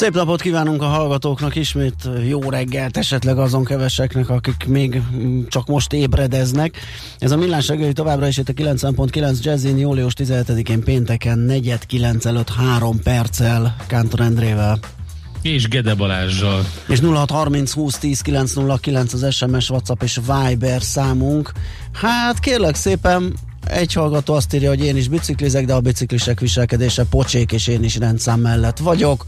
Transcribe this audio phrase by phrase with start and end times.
[0.00, 5.02] Szép napot kívánunk a hallgatóknak ismét jó reggelt, esetleg azon keveseknek, akik még
[5.48, 6.76] csak most ébredeznek.
[7.18, 12.24] Ez a millás reggeli továbbra is itt a 90.9 Jazzin, július 17-én pénteken 4 9
[12.24, 14.78] előtt 3 perccel Kántor Endrével.
[15.42, 16.64] És Gede Balázsjal.
[16.88, 21.52] És 0630 20 10 909 az SMS, WhatsApp és Viber számunk.
[21.92, 23.34] Hát kérlek szépen,
[23.66, 27.84] egy hallgató azt írja, hogy én is biciklizek, de a biciklisek viselkedése pocsék, és én
[27.84, 29.26] is rendszám mellett vagyok.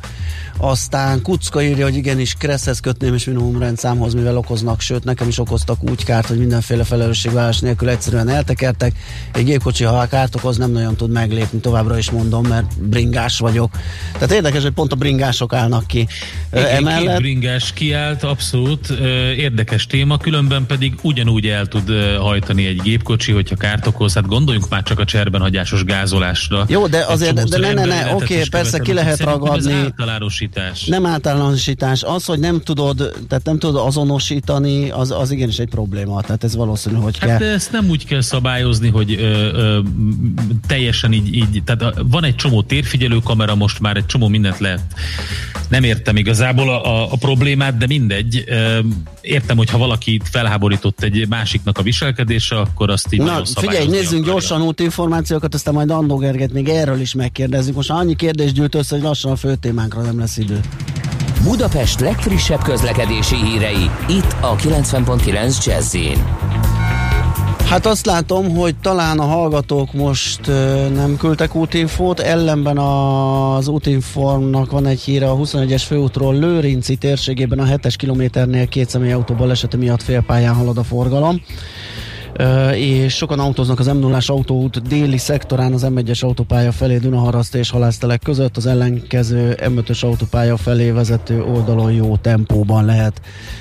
[0.57, 5.39] Aztán Kucka írja, hogy igenis Kresszhez kötném és minimum rendszámhoz, mivel okoznak, sőt nekem is
[5.39, 8.99] okoztak úgy kárt, hogy mindenféle felelősségvállás nélkül egyszerűen eltekertek.
[9.33, 13.71] Egy gépkocsi, ha kárt okoz, nem nagyon tud meglépni, továbbra is mondom, mert bringás vagyok.
[14.13, 16.07] Tehát érdekes, hogy pont a bringások állnak ki
[16.53, 17.09] Igen, emellett.
[17.09, 18.91] Két bringás kiállt, abszolút
[19.37, 24.17] érdekes téma, különben pedig ugyanúgy el tud hajtani egy gépkocsi, hogyha kárt okoz.
[24.23, 26.65] Hát gondoljunk már csak a cserben hagyásos gázolásra.
[26.69, 29.73] Jó, de azért, de ne, ne, ne, oké, okay, persze ki lehet ragadni.
[29.73, 30.85] Ez általánosítás.
[30.85, 32.03] Nem általánosítás.
[32.03, 32.97] Az, hogy nem tudod,
[33.29, 36.21] tehát nem tudod azonosítani, az, az igenis egy probléma.
[36.21, 37.39] Tehát ez valószínű, hogy hát kell.
[37.39, 39.81] de ezt nem úgy kell szabályozni, hogy ö, ö,
[40.67, 44.83] teljesen így, így, tehát van egy csomó térfigyelő kamera, most már egy csomó mindent lehet.
[45.69, 48.45] Nem értem igazából a, a, a problémát, de mindegy.
[48.47, 48.79] Ö,
[49.21, 54.31] értem, hogy ha valaki felháborított egy másiknak a viselkedése, akkor azt így Na, figyelj, nézzünk
[54.33, 57.75] gyorsan útinformációkat, aztán majd Andó Gerget még erről is megkérdezzük.
[57.75, 60.61] Most annyi kérdés gyűlt össze, hogy lassan a fő témánkra nem lesz idő.
[61.43, 65.97] Budapest legfrissebb közlekedési hírei, itt a 90.9 jazz
[67.69, 70.47] Hát azt látom, hogy talán a hallgatók most
[70.95, 77.65] nem küldtek útinfót, ellenben az útinformnak van egy híre a 21-es főútról Lőrinci térségében a
[77.65, 81.43] 7-es kilométernél két személyautó balesete miatt félpályán halad a forgalom
[82.75, 87.71] és sokan autóznak az m 0 autóút déli szektorán az M1-es autópálya felé Dunaharaszt és
[87.71, 93.21] Halásztelek között, az ellenkező M5-ös autópálya felé vezető oldalon jó tempóban lehet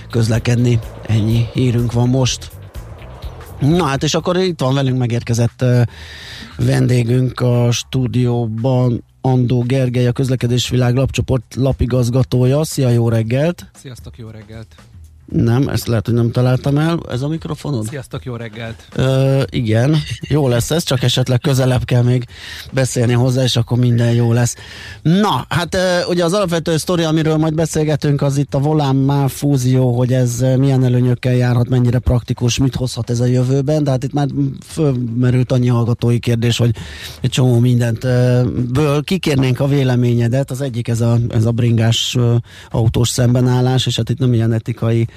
[0.09, 0.79] közlekedni.
[1.07, 2.51] Ennyi hírünk van most.
[3.59, 5.65] Na hát, és akkor itt van velünk megérkezett
[6.57, 12.63] vendégünk a stúdióban, Andó Gergely, a Közlekedésvilág lapcsoport lapigazgatója.
[12.63, 13.65] Szia, jó reggelt!
[13.73, 14.75] Sziasztok, jó reggelt!
[15.31, 16.99] Nem, ezt lehet, hogy nem találtam el.
[17.09, 17.87] Ez a mikrofonod?
[17.87, 18.87] Sziasztok, jó reggelt!
[18.95, 22.25] Ö, igen, jó lesz ez, csak esetleg közelebb kell még
[22.71, 24.55] beszélni hozzá, és akkor minden jó lesz.
[25.01, 25.77] Na, hát
[26.09, 30.45] ugye az alapvető sztori, amiről majd beszélgetünk, az itt a volán már fúzió, hogy ez
[30.57, 34.27] milyen előnyökkel járhat, mennyire praktikus, mit hozhat ez a jövőben, de hát itt már
[34.65, 36.75] fölmerült annyi hallgatói kérdés, hogy
[37.21, 37.99] egy csomó mindent
[38.71, 40.51] ből kikérnénk a véleményedet.
[40.51, 42.17] Az egyik ez a, ez a bringás
[42.69, 45.07] autós szembenállás, és hát itt nem ilyen etikai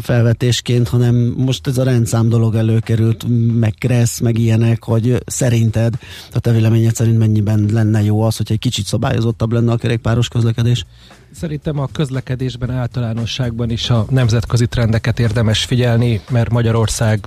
[0.00, 3.24] felvetésként, hanem most ez a rendszám dolog előkerült,
[3.58, 5.94] meg kressz, meg ilyenek, hogy szerinted,
[6.32, 10.28] a te véleményed szerint mennyiben lenne jó az, hogy egy kicsit szabályozottabb lenne a kerékpáros
[10.28, 10.84] közlekedés?
[11.34, 17.26] Szerintem a közlekedésben általánosságban is a nemzetközi trendeket érdemes figyelni, mert Magyarország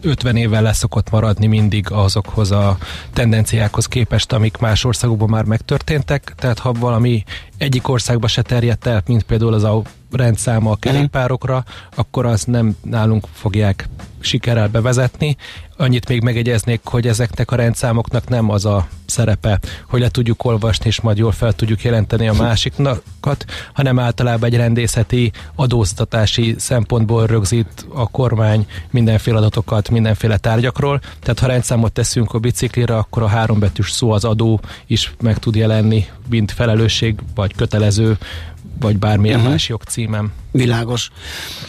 [0.00, 2.78] 50 évvel leszokott maradni mindig azokhoz a
[3.12, 6.34] tendenciákhoz képest, amik más országokban már megtörténtek.
[6.36, 7.24] Tehát ha valami
[7.58, 9.64] egyik országba se terjedt el, mint például az
[10.12, 11.64] rendszáma a kerékpárokra,
[11.94, 13.88] akkor azt nem nálunk fogják
[14.22, 15.36] sikerrel bevezetni.
[15.76, 20.86] Annyit még megegyeznék, hogy ezeknek a rendszámoknak nem az a szerepe, hogy le tudjuk olvasni,
[20.86, 27.86] és majd jól fel tudjuk jelenteni a másiknakat, hanem általában egy rendészeti adóztatási szempontból rögzít
[27.94, 31.00] a kormány mindenféle adatokat mindenféle tárgyakról.
[31.20, 35.54] Tehát ha rendszámot teszünk a biciklire, akkor a hárombetűs szó az adó is meg tud
[35.54, 38.18] jelenni, mint felelősség vagy kötelező
[38.82, 39.52] vagy bármilyen uh-huh.
[39.52, 40.32] más jogcímem.
[40.50, 41.10] Világos.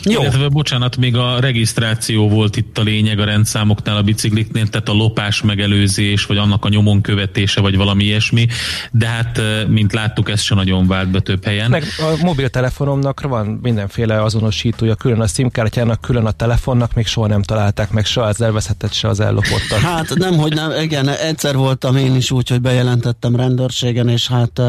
[0.03, 0.21] Jó.
[0.21, 4.93] Illetve, bocsánat, még a regisztráció volt itt a lényeg a rendszámoknál a bicikliknél, tehát a
[4.93, 8.47] lopás megelőzés, vagy annak a nyomon követése, vagy valami ilyesmi,
[8.91, 11.69] de hát, mint láttuk, ez sem nagyon vált be több helyen.
[11.69, 17.41] Meg a mobiltelefonomnak van mindenféle azonosítója, külön a SIM-kártyának, külön a telefonnak, még soha nem
[17.41, 19.79] találták meg se az elveszettet, se az ellopottat.
[19.79, 24.61] Hát nem, hogy nem, igen, egyszer voltam én is úgy, hogy bejelentettem rendőrségen, és hát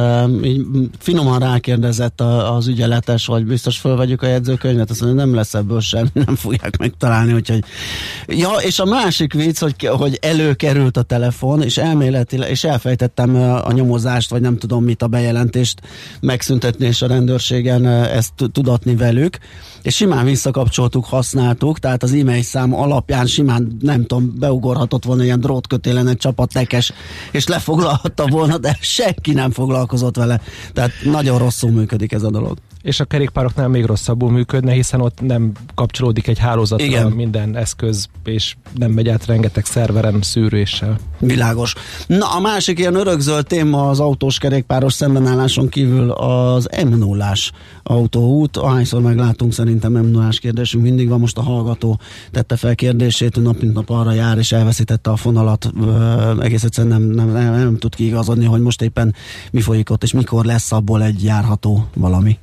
[0.44, 0.66] így
[0.98, 6.08] finoman rákérdezett az ügyeletes, hogy biztos fölvegyük a jegyzőkönyvet, azt mondja, nem lesz ebből sem,
[6.26, 7.64] nem fogják megtalálni, úgyhogy
[8.26, 13.34] ja, és a másik vicc, hogy, hogy előkerült a telefon, és elméletileg, és elfejtettem
[13.64, 15.80] a nyomozást, vagy nem tudom mit a bejelentést
[16.20, 19.38] megszüntetni, és a rendőrségen ezt tudatni velük,
[19.82, 25.40] és simán visszakapcsoltuk, használtuk, tehát az e-mail szám alapján simán, nem tudom, beugorhatott volna ilyen
[25.40, 26.92] drótkötélen egy csapat tekes,
[27.30, 30.40] és lefoglalhatta volna, de senki nem foglalkozott vele.
[30.72, 35.20] Tehát nagyon rosszul működik ez a dolog és a kerékpároknál még rosszabbul működne, hiszen ott
[35.20, 37.10] nem kapcsolódik egy hálózatra Igen.
[37.10, 40.98] minden eszköz, és nem megy át rengeteg szerveren szűréssel.
[41.18, 41.74] Világos.
[42.06, 47.32] Na, a másik ilyen örökzöld téma az autós kerékpáros szembenálláson kívül az m 0
[47.82, 48.56] autóút.
[48.56, 51.20] Ahányszor meglátunk, szerintem m 0 kérdésünk mindig van.
[51.20, 55.72] Most a hallgató tette fel kérdését, nap mint nap arra jár, és elveszítette a fonalat.
[56.40, 59.14] Egész egyszerűen nem, nem, nem, nem tud kiigazodni, hogy most éppen
[59.50, 62.38] mi folyik ott, és mikor lesz abból egy járható valami.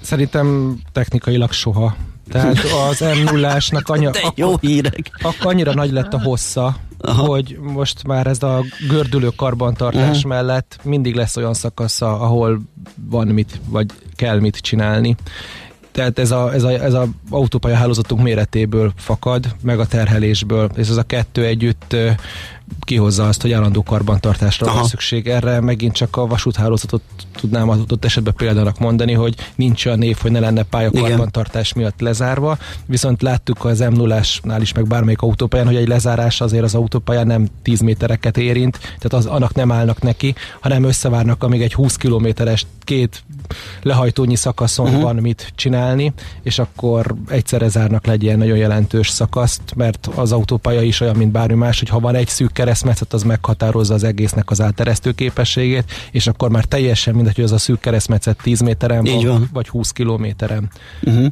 [0.00, 1.96] Szerintem technikailag soha.
[2.30, 2.58] Tehát
[2.90, 5.10] az m 0 anya, jó hírek.
[5.22, 7.26] Akkor annyira nagy lett a hossza, Aha.
[7.26, 10.30] hogy most már ez a gördülő karbantartás uh-huh.
[10.30, 12.60] mellett mindig lesz olyan szakasza, ahol
[13.10, 13.86] van mit, vagy
[14.16, 15.16] kell mit csinálni.
[15.92, 20.88] Tehát ez a, ez a, ez a autópálya hálózatunk méretéből fakad, meg a terhelésből, és
[20.88, 21.96] ez a kettő együtt
[22.80, 24.78] kihozza azt, hogy állandó karbantartásra Aha.
[24.78, 25.28] van szükség.
[25.28, 27.02] Erre megint csak a vasúthálózatot
[27.40, 32.00] tudnám adott esetben példának mondani, hogy nincs olyan név, hogy ne lenne pálya karbantartás miatt
[32.00, 34.20] lezárva, viszont láttuk az m 0
[34.60, 39.12] is, meg bármelyik autópályán, hogy egy lezárás azért az autópályán nem 10 métereket érint, tehát
[39.12, 43.22] az, annak nem állnak neki, hanem összevárnak, amíg egy 20 kilométeres két
[43.82, 45.02] lehajtónyi szakaszon uh-huh.
[45.02, 46.12] van mit csinálni,
[46.42, 51.16] és akkor egyszerre zárnak le egy ilyen nagyon jelentős szakaszt, mert az autópálya is olyan,
[51.16, 55.12] mint bármi más, hogy ha van egy szűk keresztmetszet, az meghatározza az egésznek az átteresztő
[55.12, 59.48] képességét, és akkor már teljesen mindegy, hogy az a szűk keresztmetszet 10 méteren van, van,
[59.52, 60.70] vagy 20 kilométeren.
[61.02, 61.26] Uh-huh.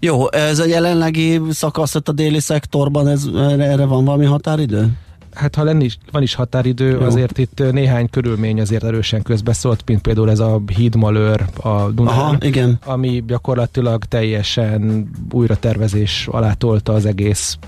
[0.00, 3.24] Jó, ez a jelenlegi szakasz a déli szektorban, ez,
[3.58, 4.92] erre van valami határidő?
[5.38, 7.00] Hát ha lenni, van is határidő, Jó.
[7.00, 12.36] azért itt néhány körülmény azért erősen közbeszólt, mint például ez a hídmalőr a Dunán, Aha,
[12.40, 12.78] igen.
[12.84, 17.58] ami gyakorlatilag teljesen újra tervezés alá tolta az egész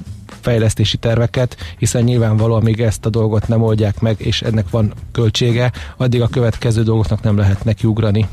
[0.41, 5.73] fejlesztési terveket, hiszen nyilvánvaló, amíg ezt a dolgot nem oldják meg, és ennek van költsége,
[5.97, 8.29] addig a következő dolgoknak nem lehet nekiugrani.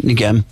[0.00, 0.44] Igen.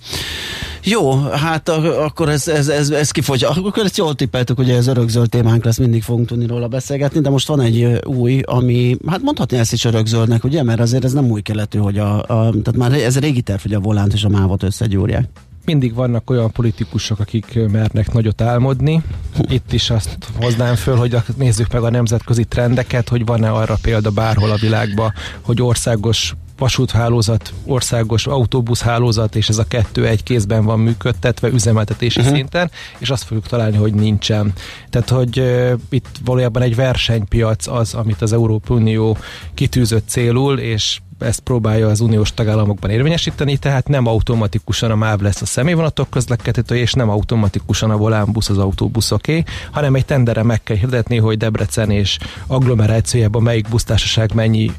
[0.84, 3.44] Jó, hát akkor ez, ez, ez, ez kifogy.
[3.44, 7.30] Akkor ezt jól tippeltük, hogy ez örökzöld témánk lesz, mindig fogunk tudni róla beszélgetni, de
[7.30, 11.30] most van egy új, ami, hát mondhatni ezt is örökzöldnek, ugye, mert azért ez nem
[11.30, 14.28] új keletű, hogy a, a tehát már ez régi terv, hogy a volánt és a
[14.28, 15.28] mávot összegyúrják
[15.64, 19.02] mindig vannak olyan politikusok, akik mernek nagyot álmodni.
[19.48, 24.10] Itt is azt hoznám föl, hogy nézzük meg a nemzetközi trendeket, hogy van-e arra példa
[24.10, 30.80] bárhol a világban, hogy országos vasúthálózat, országos autóbuszhálózat, és ez a kettő egy kézben van
[30.80, 32.34] működtetve üzemeltetési uh-huh.
[32.34, 34.52] szinten, és azt fogjuk találni, hogy nincsen.
[34.90, 39.16] Tehát, hogy uh, itt valójában egy versenypiac az, amit az Európai Unió
[39.54, 45.42] kitűzött célul, és ezt próbálja az uniós tagállamokban érvényesíteni, tehát nem automatikusan a MÁV lesz
[45.42, 50.76] a személyvonatok közlekedhető, és nem automatikusan a volánbusz az autóbuszoké, hanem egy tendere meg kell
[50.76, 54.70] hirdetni, hogy Debrecen és agglomerációjában melyik busztársaság mennyi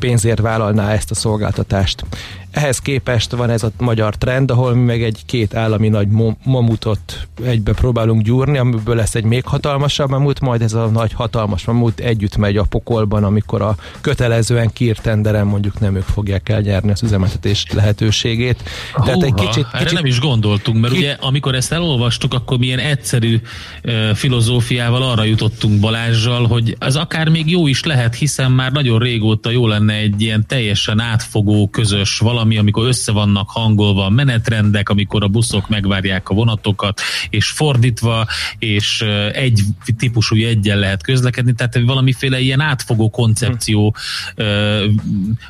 [0.00, 2.04] pénzért vállalná ezt a szolgáltatást.
[2.50, 6.08] Ehhez képest van ez a magyar trend, ahol mi meg egy két állami nagy
[6.44, 11.64] mamutot egybe próbálunk gyúrni, amiből lesz egy még hatalmasabb mamut, majd ez a nagy hatalmas
[11.64, 16.90] mamut együtt megy a pokolban, amikor a kötelezően kírt tenderen mondjuk nem ők fogják elnyerni
[16.90, 18.62] az üzemeltetés lehetőségét.
[18.92, 19.92] Húha, Tehát egy kicsit, kicsit...
[19.92, 20.98] nem is gondoltunk, mert ki...
[20.98, 23.40] ugye amikor ezt elolvastuk, akkor milyen egyszerű
[23.84, 28.98] uh, filozófiával arra jutottunk Balázsjal, hogy az akár még jó is lehet, hiszen már nagyon
[28.98, 34.10] régóta jó lenne egy ilyen teljesen átfogó, közös valami valami, amikor össze vannak hangolva a
[34.10, 38.26] menetrendek, amikor a buszok megvárják a vonatokat, és fordítva,
[38.58, 39.62] és egy
[39.98, 43.94] típusú jegyen lehet közlekedni, tehát valamiféle ilyen átfogó koncepció
[44.36, 44.44] hm.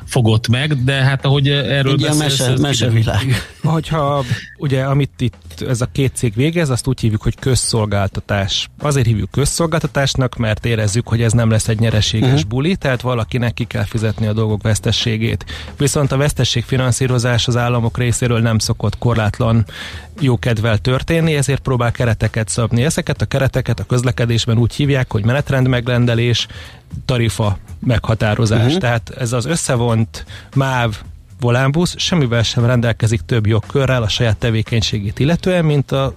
[0.05, 2.39] fogott meg, de hát ahogy erről Egy beszélsz...
[2.39, 3.49] Mese, mesevilág.
[3.61, 4.23] Hogyha
[4.61, 8.69] ugye, amit itt ez a két cég végez, azt úgy hívjuk, hogy közszolgáltatás.
[8.79, 12.49] Azért hívjuk közszolgáltatásnak, mert érezzük, hogy ez nem lesz egy nyereséges uh-huh.
[12.49, 15.45] buli, tehát valakinek ki kell fizetni a dolgok vesztességét.
[15.77, 19.65] Viszont a vesztesség finanszírozás az államok részéről nem szokott korlátlan
[20.19, 22.83] jókedvel történni, ezért próbál kereteket szabni.
[22.83, 26.47] Ezeket a kereteket a közlekedésben úgy hívják, hogy menetrend megrendelés,
[27.05, 28.65] tarifa meghatározás.
[28.65, 28.79] Uh-huh.
[28.79, 30.25] Tehát ez az összevont
[30.55, 31.01] MÁV
[31.41, 36.13] volánbusz semmivel sem rendelkezik több jogkörrel a saját tevékenységét illetően, mint a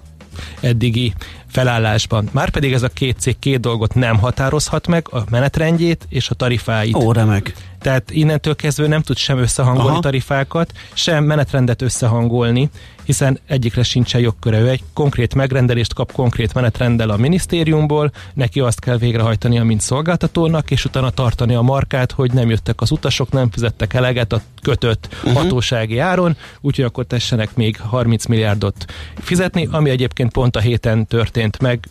[0.59, 1.13] eddigi
[1.55, 2.29] felállásban.
[2.31, 6.95] Márpedig ez a két cég két dolgot nem határozhat meg, a menetrendjét és a tarifáit.
[6.95, 7.53] Ó, remek.
[7.85, 9.99] Tehát innentől kezdve nem tud sem összehangolni Aha.
[9.99, 12.69] tarifákat, sem menetrendet összehangolni,
[13.03, 14.59] hiszen egyikre sincsen jogköre.
[14.59, 20.71] Ő egy konkrét megrendelést kap konkrét menetrenddel a minisztériumból, neki azt kell végrehajtania, mint szolgáltatónak,
[20.71, 25.07] és utána tartani a markát, hogy nem jöttek az utasok, nem fizettek eleget a kötött
[25.11, 25.33] uh-huh.
[25.33, 28.85] hatósági áron, úgyhogy akkor tessenek még 30 milliárdot
[29.15, 31.85] fizetni, ami egyébként pont a héten történt meg,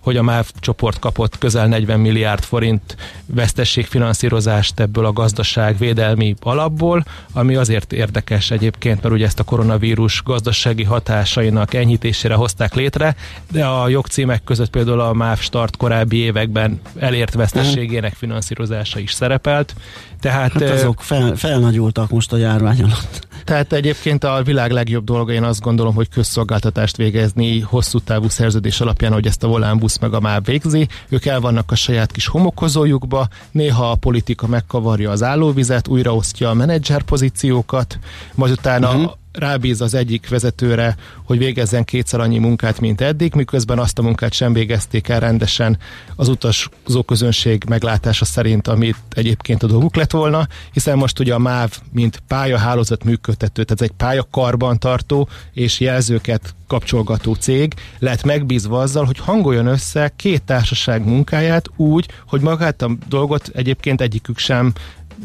[0.00, 2.96] hogy a MÁV csoport kapott közel 40 milliárd forint
[3.26, 10.84] vesztességfinanszírozást ebből a gazdaságvédelmi alapból, ami azért érdekes egyébként, mert ugye ezt a koronavírus gazdasági
[10.84, 13.16] hatásainak enyhítésére hozták létre,
[13.52, 19.74] de a jogcímek között például a MÁV start korábbi években elért vesztességének finanszírozása is szerepelt.
[20.20, 23.28] Tehát, hát azok fel, felnagyultak most a járvány alatt.
[23.44, 28.80] Tehát egyébként a világ legjobb dolga, én azt gondolom, hogy közszolgáltatást végezni hosszú távú szerződés
[28.80, 30.88] alapján, hogy ezt a volánbusz meg a MÁV végzi.
[31.08, 36.54] Ők el vannak a saját kis homokozójukba, néha a politika megkavarja az állóvizet, újraosztja a
[36.54, 37.98] menedzser pozíciókat,
[38.34, 43.78] majd utána uh-huh rábíz az egyik vezetőre, hogy végezzen kétszer annyi munkát, mint eddig, miközben
[43.78, 45.78] azt a munkát sem végezték el rendesen
[46.16, 51.38] az utazó közönség meglátása szerint, amit egyébként a dolguk lett volna, hiszen most ugye a
[51.38, 59.04] MÁV, mint pályahálózat működtető, tehát egy pályakarban tartó és jelzőket kapcsolgató cég lett megbízva azzal,
[59.04, 64.72] hogy hangoljon össze két társaság munkáját úgy, hogy magát a dolgot egyébként egyikük sem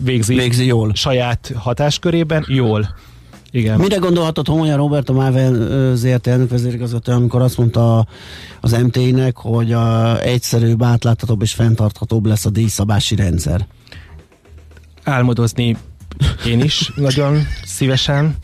[0.04, 0.92] végzi, végzi jól.
[0.94, 2.96] saját hatáskörében jól.
[3.56, 3.80] Igen.
[3.80, 5.54] Mire gondolhatott Homonya Robert, a MÁV
[5.94, 8.08] ZRT elnök vezérigazgató, amikor azt mondta
[8.62, 13.68] az MT-nek, hogy a egyszerűbb, átláthatóbb és fenntarthatóbb lesz a díjszabási rendszer?
[15.04, 15.78] Álmodozni
[16.48, 18.36] én is nagyon szívesen,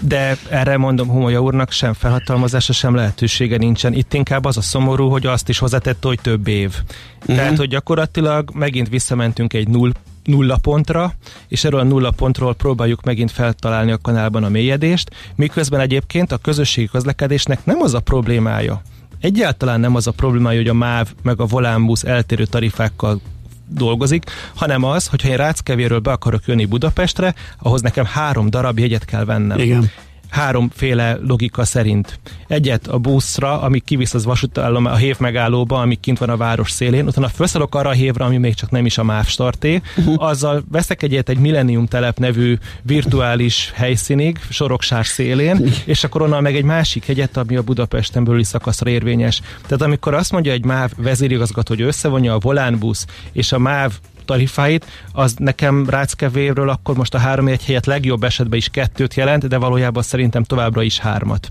[0.00, 3.92] de erre mondom Homolya úrnak sem felhatalmazása, sem lehetősége nincsen.
[3.92, 6.74] Itt inkább az a szomorú, hogy azt is hozzátette, hogy több év.
[7.20, 7.36] Uh-huh.
[7.36, 9.92] Tehát, hogy gyakorlatilag megint visszamentünk egy null
[10.28, 11.12] nulla pontra,
[11.48, 16.36] és erről a nulla pontról próbáljuk megint feltalálni a kanálban a mélyedést, miközben egyébként a
[16.36, 18.82] közösségi közlekedésnek nem az a problémája,
[19.20, 23.20] egyáltalán nem az a problémája, hogy a MÁV meg a volánbusz eltérő tarifákkal
[23.68, 29.04] dolgozik, hanem az, hogyha én Ráckevéről be akarok jönni Budapestre, ahhoz nekem három darab jegyet
[29.04, 29.58] kell vennem.
[29.58, 29.90] Igen
[30.30, 32.18] háromféle logika szerint.
[32.46, 36.70] Egyet a buszra, ami kivisz az vasútállom a hév megállóba, ami kint van a város
[36.70, 40.22] szélén, utána felszállok arra a hévre, ami még csak nem is a MÁV starté, uh-huh.
[40.22, 46.56] azzal veszek egyet egy Millennium telep nevű virtuális helyszínig, Soroksár szélén, és akkor onnan meg
[46.56, 49.40] egy másik hegyet, ami a Budapesten belüli szakaszra érvényes.
[49.62, 53.92] Tehát amikor azt mondja egy MÁV vezérigazgató, hogy összevonja a volánbusz és a MÁV
[54.28, 59.48] tarifáit, az nekem Ráckevéről akkor most a három egy helyet legjobb esetben is kettőt jelent,
[59.48, 61.48] de valójában szerintem továbbra is hármat.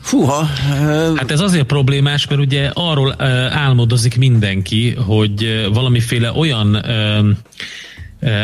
[0.00, 0.44] Fúha.
[1.16, 6.84] Hát ez azért problémás, mert ugye arról álmodozik mindenki, hogy valamiféle olyan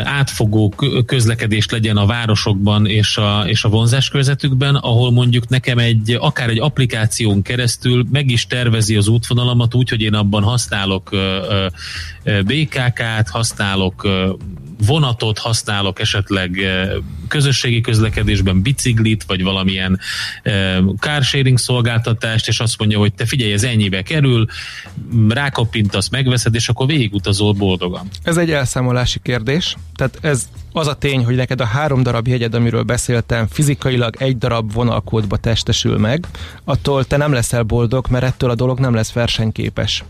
[0.03, 0.73] átfogó
[1.05, 6.49] közlekedés legyen a városokban és a, és a vonzás körzetükben, ahol mondjuk nekem egy, akár
[6.49, 11.09] egy applikáción keresztül meg is tervezi az útvonalamat úgy, hogy én abban használok
[12.23, 14.07] BKK-t, használok
[14.85, 16.59] vonatot használok, esetleg
[17.27, 19.99] közösségi közlekedésben biciklit, vagy valamilyen
[20.99, 24.45] carsharing szolgáltatást, és azt mondja, hogy te figyelj, ez ennyibe kerül,
[25.29, 28.07] rákapintasz, megveszed, és akkor végigutazol boldogan.
[28.23, 32.53] Ez egy elszámolási kérdés, tehát ez az a tény, hogy neked a három darab jegyed,
[32.53, 36.27] amiről beszéltem, fizikailag egy darab vonalkódba testesül meg,
[36.63, 40.03] attól te nem leszel boldog, mert ettől a dolog nem lesz versenyképes.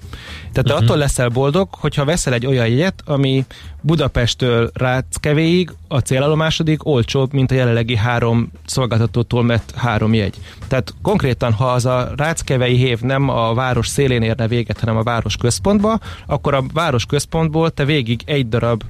[0.51, 0.83] Tehát uh-huh.
[0.83, 3.45] attól leszel boldog, hogyha veszel egy olyan jegyet, ami
[3.81, 10.35] Budapesttől Ráckevéig a célállomásodik olcsóbb, mint a jelenlegi három szolgáltatótól mert három jegy.
[10.67, 15.03] Tehát konkrétan, ha az a Ráckevei hév nem a város szélén érne véget, hanem a
[15.03, 18.83] város központba, akkor a város központból te végig egy darab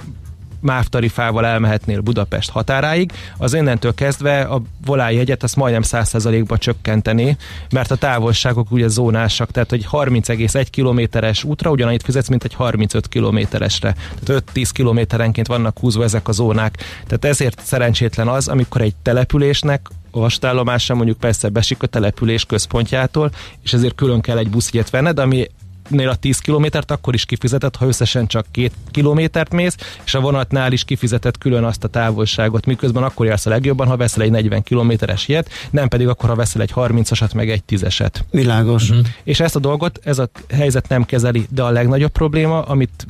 [0.59, 7.37] MÁV tarifával elmehetnél Budapest határáig, az innentől kezdve a volájegyet azt majdnem 100%-ba csökkenteni,
[7.71, 13.07] mert a távolságok ugye zónásak, tehát hogy 30,1 kilométeres útra ugyanannyit fizetsz, mint egy 35
[13.07, 13.95] kilométeresre.
[14.23, 16.77] Tehát 5-10 kilométerenként vannak húzva ezek a zónák.
[17.07, 23.31] Tehát ezért szerencsétlen az, amikor egy településnek a vasútállomása mondjuk persze besik a település központjától,
[23.63, 25.47] és ezért külön kell egy buszjegyet venned, ami
[25.88, 29.75] nél a 10 kilométert akkor is kifizetett, ha összesen csak 2 kilométert mész,
[30.06, 33.98] és a vonatnál is kifizetett külön azt a távolságot, miközben akkor jársz a legjobban, ha
[33.98, 38.13] veszel egy 40 kilométeres ilyet, nem pedig akkor, ha veszel egy 30-asat, meg egy 10-eset.
[38.32, 38.89] Világos.
[38.89, 39.06] Uh-huh.
[39.24, 43.06] És ezt a dolgot, ez a helyzet nem kezeli, de a legnagyobb probléma, amit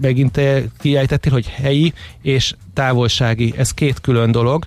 [0.00, 0.40] megint
[0.78, 4.64] kiejtettél, hogy helyi és távolsági, ez két külön dolog,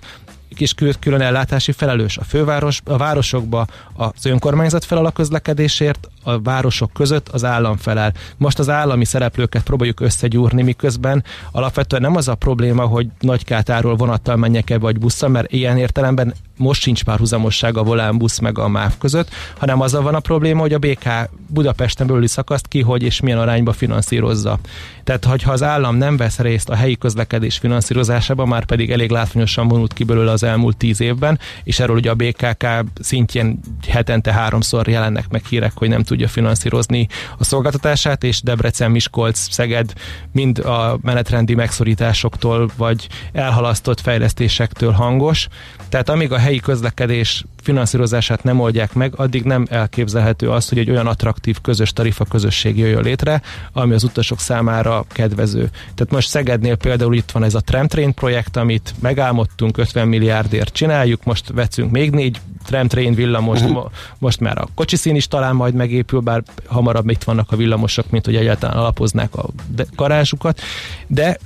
[0.54, 2.16] kis külön ellátási felelős.
[2.16, 3.66] A főváros, a városokba
[3.96, 8.12] az önkormányzat felel a közlekedésért, a városok között az állam felel.
[8.36, 14.36] Most az állami szereplőket próbáljuk összegyúrni, miközben alapvetően nem az a probléma, hogy Nagykátáról vonattal
[14.36, 18.98] menjek-e vagy busszal, mert ilyen értelemben most sincs párhuzamosság a Volán busz meg a MÁV
[18.98, 19.28] között,
[19.58, 21.08] hanem az van a probléma, hogy a BK
[21.46, 24.58] Budapesten belüli szakaszt ki, hogy és milyen arányba finanszírozza.
[25.04, 29.68] Tehát, hogyha az állam nem vesz részt a helyi közlekedés finanszírozásában, már pedig elég látványosan
[29.68, 32.66] vonult ki belőle az elmúlt tíz évben, és erről ugye a BKK
[33.00, 39.38] szintjén hetente háromszor jelennek meg hírek, hogy nem tudja finanszírozni a szolgáltatását, és Debrecen, Miskolc,
[39.50, 39.92] Szeged
[40.32, 45.48] mind a menetrendi megszorításoktól vagy elhalasztott fejlesztésektől hangos.
[45.88, 50.90] Tehát amíg a helyi közlekedés finanszírozását nem oldják meg, addig nem elképzelhető az, hogy egy
[50.90, 53.42] olyan attraktív közös tarifa közösség jöjjön létre,
[53.72, 55.70] ami az utasok számára kedvező.
[55.70, 61.24] Tehát most Szegednél például itt van ez a Tramtrain projekt, amit megálmodtunk, 50 milliárdért csináljuk,
[61.24, 63.90] most veszünk még négy Tramtrain villamos, uh-huh.
[64.18, 68.24] most már a kocsiszín is talán majd megépül, bár hamarabb itt vannak a villamosok, mint
[68.24, 69.48] hogy egyáltalán alapoznák a
[69.96, 70.60] garázsukat,
[71.06, 71.38] de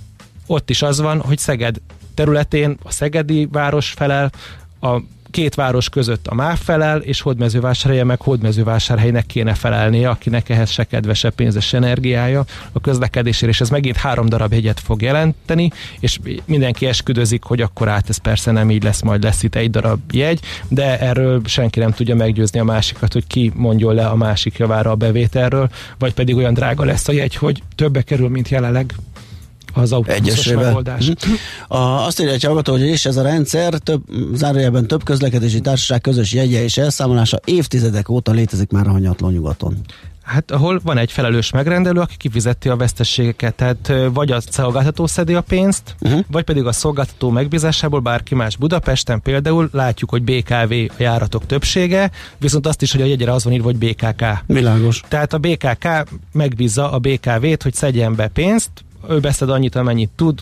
[0.47, 1.77] ott is az van, hogy Szeged
[2.15, 4.31] területén a Szegedi város felel,
[4.81, 5.01] a
[5.37, 10.85] két város között a MÁV felel, és Hódmezővásárhelye meg Hódmezővásárhelynek kéne felelnie, akinek ehhez se
[10.85, 16.87] kedvesebb pénzes energiája a közlekedésére, és ez megint három darab hegyet fog jelenteni, és mindenki
[16.87, 20.41] esküdözik, hogy akkor át ez persze nem így lesz, majd lesz itt egy darab jegy,
[20.69, 24.91] de erről senki nem tudja meggyőzni a másikat, hogy ki mondjon le a másik javára
[24.91, 25.69] a bevételről,
[25.99, 28.95] vagy pedig olyan drága lesz a jegy, hogy többe kerül, mint jelenleg
[29.81, 31.07] az autóbuszos megoldás.
[31.07, 31.33] Mhm.
[31.69, 34.03] A, azt írja egy hallgató, hogy és ez a rendszer több,
[34.35, 39.77] zárójelben több közlekedési társaság közös jegye és elszámolása évtizedek óta létezik már a hanyatló nyugaton.
[40.27, 45.35] Hát ahol van egy felelős megrendelő, aki kifizeti a vesztességeket, tehát vagy a szolgáltató szedi
[45.35, 46.21] a pénzt, uh-huh.
[46.31, 52.11] vagy pedig a szolgáltató megbízásából bárki más Budapesten például látjuk, hogy BKV a járatok többsége,
[52.39, 54.25] viszont azt is, hogy a jegyre az van írva, hogy BKK.
[54.47, 55.03] Világos.
[55.09, 55.89] Tehát a BKK
[56.33, 58.71] megbízza a BKV-t, hogy szedjen be pénzt,
[59.09, 60.41] ő beszed annyit, amennyit tud,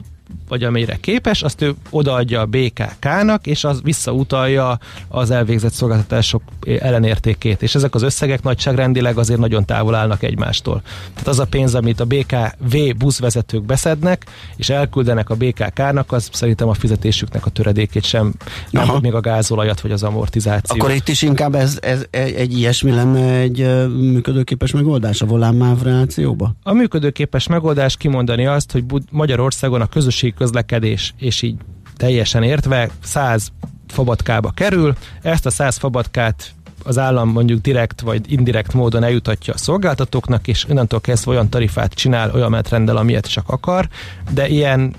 [0.49, 4.79] vagy amelyre képes, azt ő odaadja a BKK-nak, és az visszautalja
[5.09, 6.43] az elvégzett szolgáltatások
[6.81, 7.63] ellenértékét.
[7.63, 10.83] És ezek az összegek nagyságrendileg azért nagyon távol állnak egymástól.
[11.13, 14.25] Tehát az a pénz, amit a BKV buszvezetők beszednek,
[14.57, 18.35] és elküldenek a BKK-nak, az szerintem a fizetésüknek a töredékét sem,
[18.71, 19.01] nem Aha.
[19.01, 20.83] még a gázolajat, vagy az amortizációt.
[20.83, 25.83] Akkor itt is inkább ez, ez egy ilyesmi lenne egy működőképes megoldás a volán MÁV
[25.83, 26.55] relációba?
[26.63, 31.57] A működőképes megoldás kimondani azt, hogy Magyarországon a közös közösségi közlekedés, és így
[31.97, 33.53] teljesen értve 100
[33.87, 36.53] fabatkába kerül, ezt a 100 fabatkát
[36.85, 41.93] az állam mondjuk direkt vagy indirekt módon eljutatja a szolgáltatóknak, és onnantól kezdve olyan tarifát
[41.93, 43.89] csinál, olyan menetrendel, amilyet csak akar,
[44.31, 44.95] de ilyen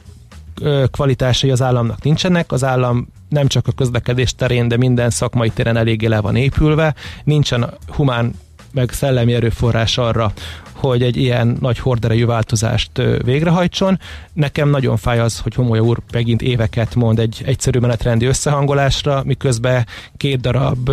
[0.91, 5.77] kvalitásai az államnak nincsenek, az állam nem csak a közlekedés terén, de minden szakmai téren
[5.77, 8.33] eléggé le van épülve, nincsen humán
[8.75, 10.33] meg szellemi erőforrás arra,
[10.73, 13.99] hogy egy ilyen nagy horderejű változást végrehajtson.
[14.33, 19.85] Nekem nagyon fáj az, hogy Homolya úr megint éveket mond egy egyszerű menetrendi összehangolásra, miközben
[20.17, 20.91] két darab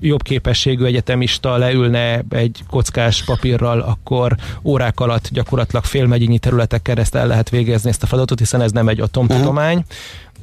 [0.00, 7.26] jobb képességű egyetemista leülne egy kockás papírral, akkor órák alatt gyakorlatilag félmegyényi területek kereszt el
[7.26, 9.76] lehet végezni ezt a feladatot, hiszen ez nem egy atomtudomány.
[9.76, 9.94] Uh-huh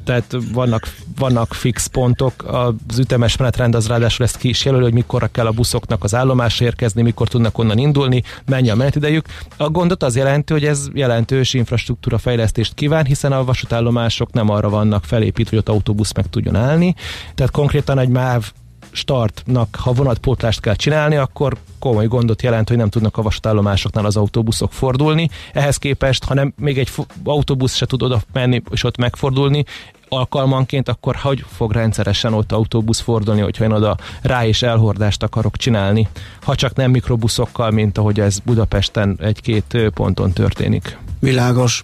[0.07, 4.93] tehát vannak, vannak fix pontok, az ütemes menetrend az ráadásul ezt ki is jelöl, hogy
[4.93, 9.25] mikorra kell a buszoknak az állomásra érkezni, mikor tudnak onnan indulni, mennyi a menetidejük.
[9.57, 14.69] A gondot az jelenti, hogy ez jelentős infrastruktúra fejlesztést kíván, hiszen a vasútállomások nem arra
[14.69, 16.95] vannak felépítve, hogy ott autóbusz meg tudjon állni.
[17.35, 18.51] Tehát konkrétan egy MÁV
[18.91, 24.15] startnak, ha vonatpótlást kell csinálni, akkor komoly gondot jelent, hogy nem tudnak a vasútállomásoknál az
[24.17, 25.29] autóbuszok fordulni.
[25.53, 26.89] Ehhez képest, ha nem, még egy
[27.23, 29.65] autóbusz se tud oda menni és ott megfordulni,
[30.09, 35.57] alkalmanként, akkor hogy fog rendszeresen ott autóbusz fordulni, hogyha én oda rá és elhordást akarok
[35.57, 36.07] csinálni,
[36.41, 40.97] ha csak nem mikrobuszokkal, mint ahogy ez Budapesten egy-két ponton történik.
[41.19, 41.83] Világos.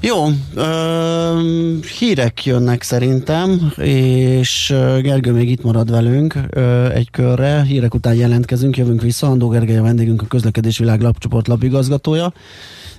[0.00, 7.62] Jó, ö, hírek jönnek szerintem, és Gergő még itt marad velünk ö, egy körre.
[7.62, 9.26] Hírek után jelentkezünk, jövünk vissza.
[9.26, 12.32] Andó Gergely a vendégünk, a Közlekedés Világ lapcsoport lapigazgatója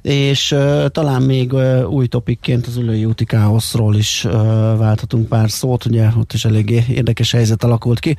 [0.05, 4.31] és uh, talán még uh, új topikként az ülői úti káoszról is uh,
[4.77, 8.15] válthatunk pár szót, ugye ott is eléggé érdekes helyzet alakult ki.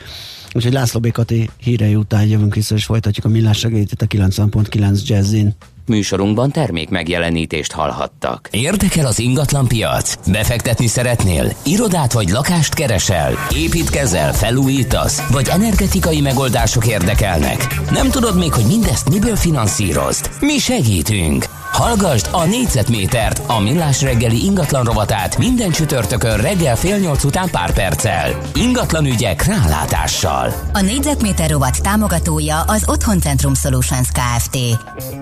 [0.53, 5.07] Úgyhogy László Békati hírei után jövünk vissza, és folytatjuk a millás segélyt itt a 90.9
[5.07, 5.55] Jazzin.
[5.87, 8.49] Műsorunkban termék megjelenítést hallhattak.
[8.51, 10.31] Érdekel az ingatlan piac?
[10.31, 11.53] Befektetni szeretnél?
[11.65, 13.33] Irodát vagy lakást keresel?
[13.55, 15.31] Építkezel, felújítasz?
[15.31, 17.81] Vagy energetikai megoldások érdekelnek?
[17.91, 20.31] Nem tudod még, hogy mindezt miből finanszírozd?
[20.41, 21.45] Mi segítünk!
[21.77, 27.73] Hallgassd a négyzetmétert, a millás reggeli ingatlan rovatát minden csütörtökön reggel fél nyolc után pár
[27.73, 28.41] perccel.
[28.55, 30.53] Ingatlan ügyek rálátással.
[30.73, 34.59] A négyzetméter rovat támogatója az Otthoncentrum Solutions Kft.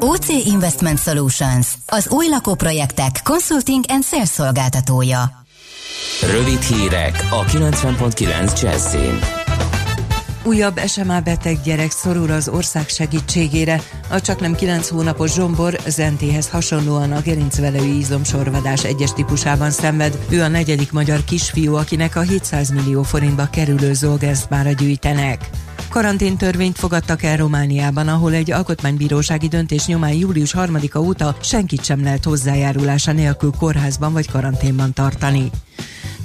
[0.01, 5.45] OC Investment Solutions, az új lakóprojektek consulting and sales szolgáltatója.
[6.31, 9.44] Rövid hírek a 90.9 Jazzin.
[10.47, 13.81] Újabb SMA beteg gyerek szorul az ország segítségére.
[14.11, 20.19] A csak nem 9 hónapos zsombor Zentéhez hasonlóan a gerincvelői izomsorvadás egyes típusában szenved.
[20.29, 25.49] Ő a negyedik magyar kisfiú, akinek a 700 millió forintba kerülő zolgenszt gyűjtenek.
[25.89, 32.25] Karanténtörvényt fogadtak el Romániában, ahol egy alkotmánybírósági döntés nyomán július 3-a óta senkit sem lehet
[32.25, 35.51] hozzájárulása nélkül kórházban vagy karanténban tartani.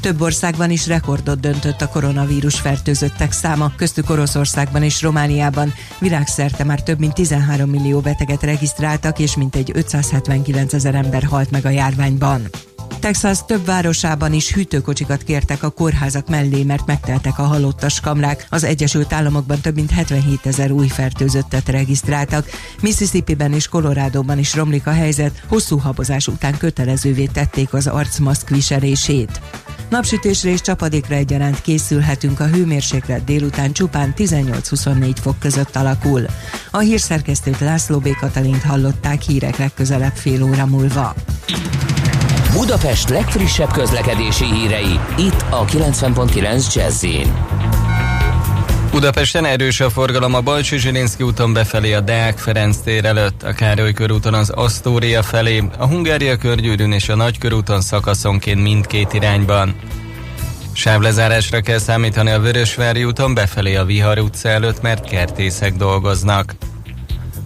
[0.01, 5.73] Több országban is rekordot döntött a koronavírus fertőzöttek száma, köztük Oroszországban és Romániában.
[5.99, 11.65] Világszerte már több mint 13 millió beteget regisztráltak, és mintegy 579 ezer ember halt meg
[11.65, 12.49] a járványban.
[12.99, 18.47] Texas több városában is hűtőkocsikat kértek a kórházak mellé, mert megteltek a halottas kamrák.
[18.49, 22.47] Az Egyesült Államokban több mint 77 ezer új fertőzöttet regisztráltak.
[22.81, 29.41] Mississippi-ben és Colorado-ban is romlik a helyzet, hosszú habozás után kötelezővé tették az arcmaszk viselését.
[29.89, 36.25] Napsütésre és csapadékra egyaránt készülhetünk, a hőmérséklet délután csupán 18-24 fok között alakul.
[36.71, 38.15] A hírszerkesztőt László B.
[38.19, 41.13] Katalint hallották hírek legközelebb fél óra múlva.
[42.53, 47.05] Budapest legfrissebb közlekedési hírei, itt a 90.9 jazz
[48.91, 53.53] Budapesten erős a forgalom a Balcsi Zsilinszki úton befelé a Deák Ferenc tér előtt, a
[53.53, 59.75] Károly körúton az Asztória felé, a Hungária körgyűrűn és a Nagykörúton szakaszonként mindkét irányban.
[60.71, 66.55] Sávlezárásra kell számítani a Vörösvári úton befelé a Vihar utca előtt, mert kertészek dolgoznak.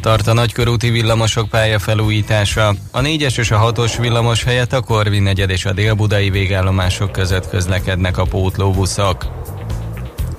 [0.01, 2.67] Tart a nagykörúti villamosok pálya felújítása.
[2.91, 7.49] A 4-es és a 6-os villamos helyett a Korvin negyed és a délbudai végállomások között
[7.49, 9.42] közlekednek a pótlóbuszok.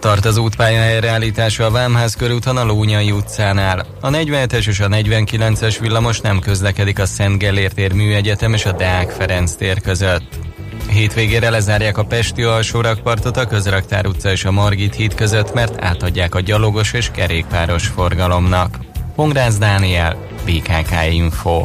[0.05, 3.87] Tart az útpálya helyreállítása a Vámház körúton a Lónyai utcánál.
[4.01, 8.73] A 47-es és a 49-es villamos nem közlekedik a Szent Gellért tér műegyetem és a
[8.73, 10.38] Deák Ferenc tér között.
[10.88, 16.35] Hétvégére lezárják a Pesti alsórakpartot a Közraktár utca és a Margit híd között, mert átadják
[16.35, 18.79] a gyalogos és kerékpáros forgalomnak.
[19.14, 21.64] Pongrász Dániel, BKK Info.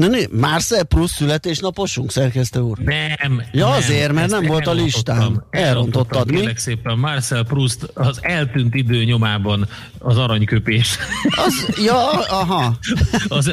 [0.00, 2.78] Na né, Marcel Proust születésnaposunk, szerkesztő úr?
[2.78, 3.42] Nem.
[3.52, 5.44] Ja, nem, azért, mert nem volt a listán.
[5.50, 6.48] Elrontottad, mi?
[6.56, 10.96] Szépen, Marcel Proust az eltűnt idő nyomában az aranyköpés.
[11.30, 12.78] Az, ja, aha.
[13.28, 13.52] Az,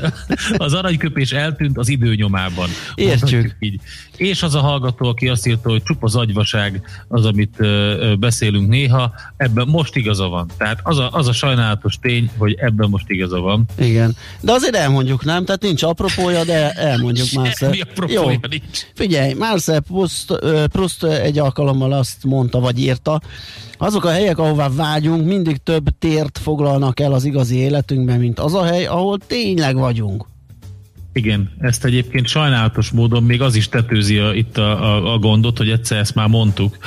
[0.57, 2.69] az aranyköpés eltűnt az idő nyomában.
[2.95, 3.55] Értjük.
[3.59, 3.81] Így.
[4.17, 7.57] És az a hallgató, aki azt írta, hogy csupa zagyvaság az, amit
[8.19, 10.49] beszélünk néha, ebben most igaza van.
[10.57, 13.65] Tehát az a, az a sajnálatos tény, hogy ebben most igaza van.
[13.79, 14.15] Igen.
[14.41, 15.45] De azért elmondjuk, nem?
[15.45, 17.27] Tehát nincs apropója, de elmondjuk.
[17.71, 18.85] Mi apropója nincs.
[18.93, 20.39] Figyelj, Marcel Proust,
[20.71, 23.21] Proust egy alkalommal azt mondta, vagy írta,
[23.77, 28.53] azok a helyek, ahová vágyunk, mindig több tért foglalnak el az igazi életünkben, mint az
[28.53, 30.25] a hely, ahol tényleg vagyunk.
[31.17, 35.57] Igen, ezt egyébként sajnálatos módon még az is tetőzi a, itt a, a, a gondot,
[35.57, 36.77] hogy egyszer ezt már mondtuk,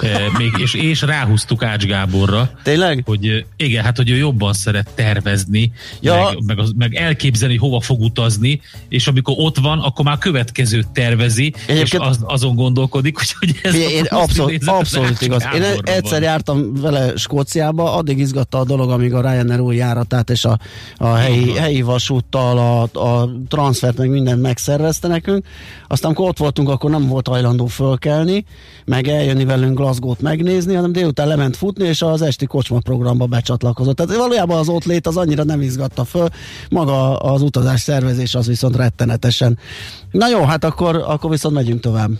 [0.00, 2.50] e, még, és, és ráhúztuk Ács Gáborra.
[2.62, 3.02] Tényleg?
[3.04, 6.14] Hogy igen, hát hogy ő jobban szeret tervezni, Ja.
[6.24, 10.88] meg, meg, az, meg elképzelni, hova fog utazni, és amikor ott van, akkor már következőt
[10.88, 15.44] tervezi, Egyébként- és az, azon gondolkodik, hogy, hogy ez én plusz abszolút, abszolút igaz.
[15.54, 16.22] Én egyszer van.
[16.22, 20.58] jártam vele Skóciába, addig izgatta a dolog, amíg a Ryanair új járatát és a,
[20.96, 23.30] a helyi, helyi vasúttal a, a
[23.66, 25.44] transfert meg mindent megszervezte nekünk.
[25.88, 28.44] Aztán amikor ott voltunk, akkor nem volt hajlandó fölkelni,
[28.84, 33.96] meg eljönni velünk Glasgow-t megnézni, hanem délután lement futni, és az esti kocsma programba becsatlakozott.
[33.96, 36.28] Tehát valójában az ott lét az annyira nem izgatta föl,
[36.70, 39.58] maga az utazás szervezés az viszont rettenetesen.
[40.10, 42.10] Na jó, hát akkor, akkor viszont megyünk tovább.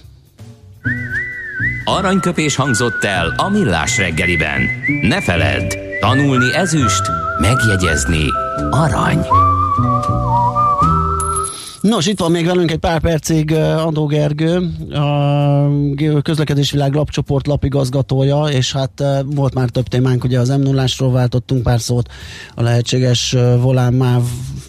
[1.84, 4.60] Aranyköpés hangzott el a millás reggeliben.
[5.02, 7.02] Ne feledd, tanulni ezüst,
[7.40, 8.24] megjegyezni
[8.70, 9.26] arany.
[11.88, 14.70] Nos, itt van még velünk egy pár percig uh, Andó Gergő,
[16.14, 20.86] a közlekedésvilág lapcsoport lapigazgatója, és hát uh, volt már több témánk, ugye az m 0
[20.98, 22.08] váltottunk pár szót,
[22.54, 24.22] a lehetséges uh, volán-máv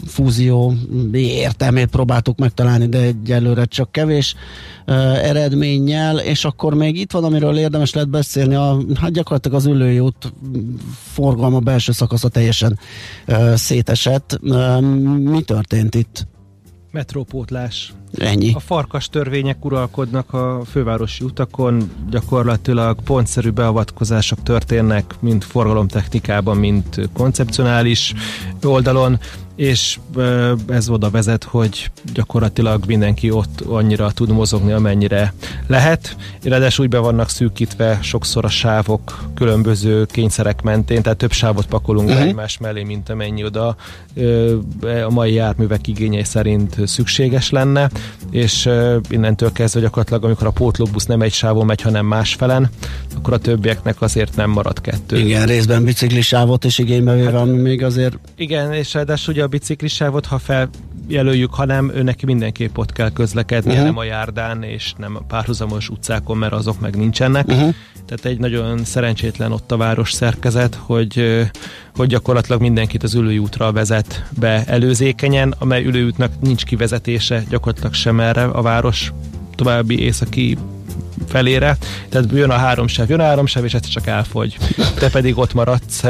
[0.06, 0.73] fúzió
[1.13, 4.36] értelmét próbáltuk megtalálni, de egyelőre csak kevés
[5.23, 9.99] eredménnyel, és akkor még itt van, amiről érdemes lehet beszélni, a, hát gyakorlatilag az ülői
[9.99, 10.34] út
[11.13, 12.80] forgalma belső szakasza teljesen
[13.56, 14.39] szétesett.
[15.23, 16.27] Mi történt itt?
[16.97, 17.93] Metrópótlás.
[18.17, 18.53] Ennyi.
[18.53, 28.13] A farkas törvények uralkodnak a fővárosi utakon, gyakorlatilag pontszerű beavatkozások történnek, mind forgalomtechnikában, mind koncepcionális
[28.63, 29.19] oldalon,
[29.58, 30.00] és
[30.67, 35.34] ez oda vezet, hogy gyakorlatilag mindenki ott annyira tud mozogni, amennyire
[35.67, 36.15] lehet.
[36.43, 42.10] Ráadásul úgy be vannak szűkítve sokszor a sávok különböző kényszerek mentén, tehát több sávot pakolunk
[42.10, 42.24] uh-huh.
[42.24, 43.76] egymás mellé, mint amennyi oda
[45.06, 47.89] a mai járművek igényei szerint szükséges lenne,
[48.32, 48.70] és
[49.10, 52.70] innentől kezdve gyakorlatilag, amikor a pótlóbusz nem egy sávon megy, hanem másfelen,
[53.15, 55.17] akkor a többieknek azért nem marad kettő.
[55.17, 60.25] Igen, részben biciklisávot is igénybe véve, ami még azért Igen, és ráadásul ugye a biciklisávot,
[60.25, 63.81] ha feljelöljük, hanem ő neki mindenképp ott kell közlekednie, Mhm.
[63.81, 63.95] uh-huh.
[63.95, 67.47] nem a járdán, és nem a párhuzamos utcákon, mert azok meg nincsenek.
[67.47, 67.73] Uh-huh.
[68.05, 71.41] Tehát egy nagyon szerencsétlen ott a város szerkezet, hogy,
[71.95, 78.19] hogy gyakorlatilag mindenkit az ülői útra vezet be előzékenyen, amely ülőútnak nincs kivezetése gyakorlatilag sem
[78.19, 79.13] erre a város
[79.55, 80.57] további északi
[81.27, 81.77] felére,
[82.10, 84.57] tehát jön a háromsáv, jön a háromsáv, és egyszer csak elfogy.
[84.99, 86.03] Te pedig ott maradsz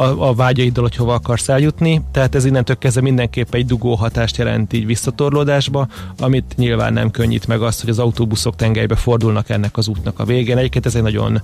[0.00, 4.36] a, a vágyaiddal, hogy hova akarsz eljutni, tehát ez innentől kezdve mindenképp egy dugó hatást
[4.36, 9.76] jelent így visszatorlódásba, amit nyilván nem könnyít meg azt, hogy az autóbuszok tengelybe fordulnak ennek
[9.76, 10.58] az útnak a végén.
[10.58, 11.42] Egyébként ez egy nagyon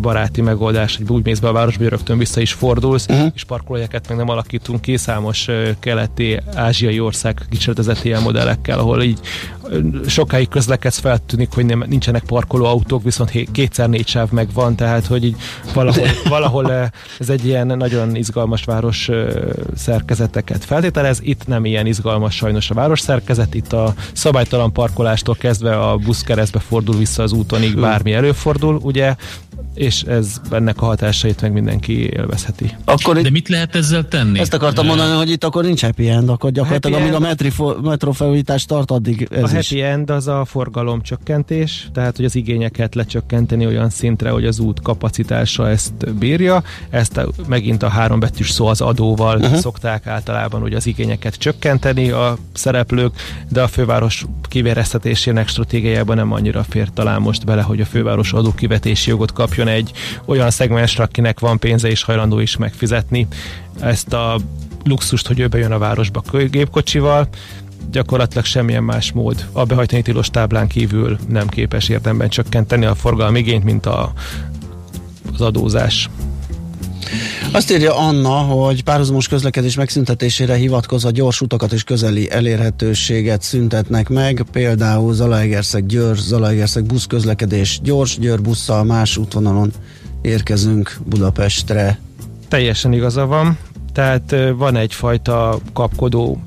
[0.00, 3.30] baráti megoldás, hogy úgy mész be a városba, hogy rögtön vissza is fordulsz, uh-huh.
[3.34, 9.20] és parkolóhelyeket meg nem alakítunk ki, számos keleti, ázsiai ország kísérletezett ilyen modellekkel, ahol így
[10.06, 15.06] sokáig közlekedsz, feltűnik, hogy nem, nincsenek parkolóautók, viszont hé- kétszer négy sáv meg van, tehát
[15.06, 15.36] hogy így
[15.74, 19.10] valahol, valahol ez egy ilyen nagyon izgalmas város
[19.76, 21.20] szerkezeteket feltételez.
[21.22, 26.22] Itt nem ilyen izgalmas sajnos a város szerkezet, itt a szabálytalan parkolástól kezdve a busz
[26.22, 29.16] keresztbe fordul vissza az útonig, bármi előfordul, ugye,
[29.74, 32.76] és ez ennek a hatásait meg mindenki élvezheti.
[32.84, 34.38] Akkor De itt, mit lehet ezzel tenni?
[34.38, 37.28] ezt akartam mondani, hogy itt akkor nincs happy end, akkor gyakorlatilag happy amíg a end-
[37.28, 39.68] metri, fo- metrófelújítás tart, addig ez a is.
[39.68, 44.58] happy end az a forgalom csökkentés, tehát hogy az igényeket lecsökkenteni olyan szintre, hogy az
[44.58, 46.62] út kapacitása ezt bírja.
[46.90, 49.58] Ezt a, megint a három betűs szó az adóval uh-huh.
[49.58, 53.12] szokták általában hogy az igényeket csökkenteni a szereplők,
[53.48, 59.10] de a főváros kivéreztetésének stratégiájában nem annyira fér talán most bele, hogy a főváros adókivetési
[59.10, 59.92] jogot kapjon egy
[60.24, 63.26] olyan szegmensre, akinek van pénze és hajlandó is megfizetni.
[63.80, 64.40] Ezt a
[64.84, 67.28] luxust, hogy ő bejön a városba gépkocsival,
[67.90, 73.38] gyakorlatilag semmilyen más mód a behajtani tilos táblán kívül nem képes érdemben csökkenteni a forgalmi
[73.38, 74.12] igényt, mint a,
[75.32, 76.08] az adózás.
[77.52, 84.44] Azt írja Anna, hogy párhuzamos közlekedés megszüntetésére hivatkozva gyors utakat és közeli elérhetőséget szüntetnek meg,
[84.52, 89.72] például Zalaegerszeg Győr, Zalaegerszeg buszközlekedés gyors, Győr busszal más útvonalon
[90.22, 91.98] érkezünk Budapestre.
[92.48, 93.58] Teljesen igaza van,
[93.92, 96.42] tehát van egyfajta kapkodó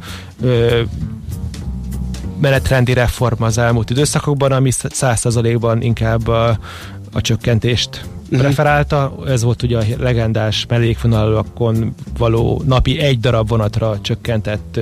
[2.39, 6.60] menetrendi reform az elmúlt időszakokban, ami százszerzalékban inkább a,
[7.12, 8.06] a csökkentést.
[8.37, 9.15] Preferálta.
[9.27, 14.79] Ez volt ugye a legendás mellékvonalakon való napi egy darab vonatra csökkentett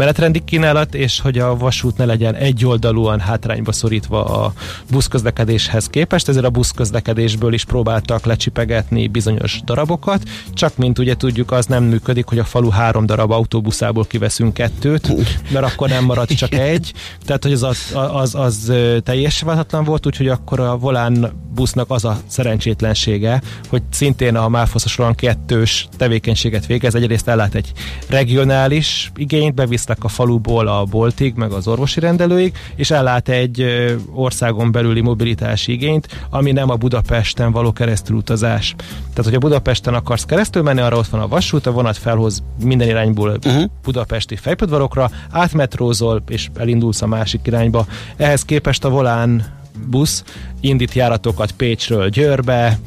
[0.00, 4.52] menetrendi kínálat, és hogy a vasút ne legyen egyoldalúan hátrányba szorítva a
[4.90, 10.22] buszközlekedéshez képest, ezért a buszközlekedésből is próbáltak lecsipegetni bizonyos darabokat,
[10.54, 15.12] csak mint ugye tudjuk, az nem működik, hogy a falu három darab autóbuszából kiveszünk kettőt,
[15.52, 16.92] mert akkor nem marad csak egy,
[17.24, 22.04] tehát hogy az, az, az, az teljesen váltatlan volt, úgyhogy akkor a volán busznak az
[22.04, 27.72] a szerencsétlensége, hogy szintén a Márfoszos kettős tevékenységet végez, egyrészt ellát egy
[28.08, 33.64] regionális igényt, bevisz elérkeztek a faluból a boltig, meg az orvosi rendelőig, és ellát egy
[34.12, 38.74] országon belüli mobilitási igényt, ami nem a Budapesten való keresztülutazás.
[39.10, 42.42] Tehát, hogy a Budapesten akarsz keresztül menni, arra ott van a vasút, a vonat felhoz
[42.64, 43.64] minden irányból uh-huh.
[43.82, 47.86] budapesti fejpödvarokra, átmetrózol, és elindulsz a másik irányba.
[48.16, 50.24] Ehhez képest a volán busz
[50.60, 52.78] indít járatokat Pécsről Győrbe,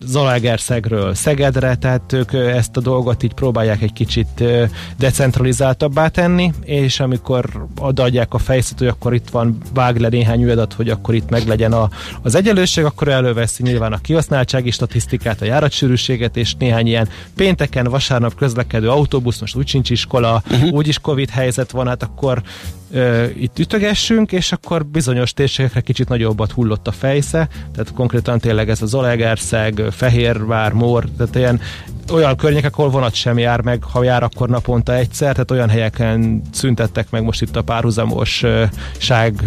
[0.00, 4.44] Zalaegerszegről Szegedre, tehát ők ezt a dolgot így próbálják egy kicsit
[4.98, 10.72] decentralizáltabbá tenni, és amikor odaadják a fejszet, hogy akkor itt van, vág le néhány adat,
[10.72, 11.88] hogy akkor itt meg legyen a,
[12.22, 18.34] az egyenlőség, akkor előveszi nyilván a kihasználtsági statisztikát, a járatsűrűséget, és néhány ilyen pénteken, vasárnap
[18.34, 20.72] közlekedő autóbusz, most úgy sincs iskola, uh-huh.
[20.72, 22.42] úgyis Covid helyzet van, hát akkor
[22.90, 28.68] ö, itt ütögessünk, és akkor bizonyos térségekre kicsit nagyobbat hullott a fejsze, tehát konkrétan tényleg
[28.68, 31.60] ez az Olegerszeg, Fehérvár, Mór, tehát ilyen
[32.12, 36.42] olyan környékek, ahol vonat sem jár meg, ha jár, akkor naponta egyszer, tehát olyan helyeken
[36.52, 38.44] szüntettek meg most itt a párhuzamos
[38.98, 39.44] ság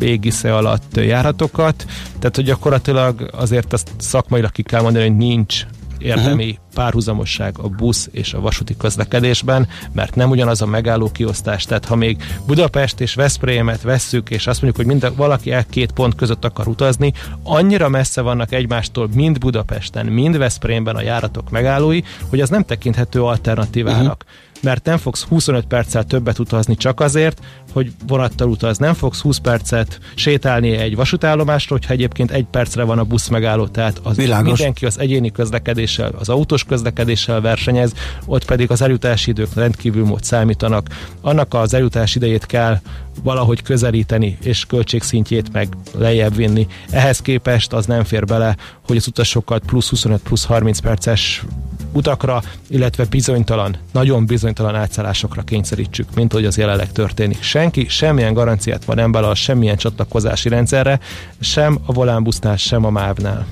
[0.00, 1.86] égisze alatt járatokat,
[2.18, 5.64] tehát hogy gyakorlatilag azért azt szakmailag ki kell mondani, hogy nincs
[5.98, 6.58] érdemi uh-huh.
[6.74, 11.64] párhuzamosság a busz és a vasúti közlekedésben, mert nem ugyanaz a megálló kiosztás.
[11.64, 15.92] Tehát ha még Budapest és Veszprémet vesszük, és azt mondjuk, hogy mind, valaki el két
[15.92, 22.00] pont között akar utazni, annyira messze vannak egymástól mind Budapesten, mind Veszprémben a járatok megállói,
[22.28, 24.24] hogy az nem tekinthető alternatívának.
[24.26, 27.40] Uh-huh mert nem fogsz 25 perccel többet utazni csak azért,
[27.72, 28.78] hogy vonattal utaz.
[28.78, 33.66] Nem fogsz 20 percet sétálni egy vasútállomásra, hogyha egyébként egy percre van a busz megálló.
[33.66, 34.58] Tehát az Világos.
[34.58, 37.92] mindenki az egyéni közlekedéssel, az autós közlekedéssel versenyez,
[38.26, 40.86] ott pedig az eljutási idők rendkívül mód számítanak.
[41.20, 42.80] Annak az eljutás idejét kell
[43.22, 46.66] valahogy közelíteni, és költségszintjét meg lejjebb vinni.
[46.90, 51.44] Ehhez képest az nem fér bele, hogy az utasokat plusz 25, plusz 30 perces
[51.92, 57.42] utakra, illetve bizonytalan, nagyon bizonytalan átszállásokra kényszerítsük, mint hogy az jelenleg történik.
[57.42, 61.00] Senki semmilyen garanciát van nem bele semmilyen csatlakozási rendszerre,
[61.40, 63.46] sem a volánbusznál, sem a mávnál.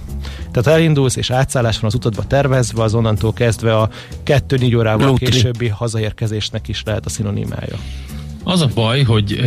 [0.53, 3.89] Tehát elindulsz, és átszállás van az utadba tervezve, az onnantól kezdve a
[4.25, 5.27] 2-4 órával Lutri.
[5.27, 7.77] későbbi hazaérkezésnek is lehet a szinonimája.
[8.49, 9.41] Az a baj, hogy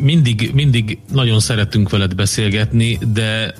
[0.00, 3.54] mindig, mindig nagyon szeretünk veled beszélgetni, de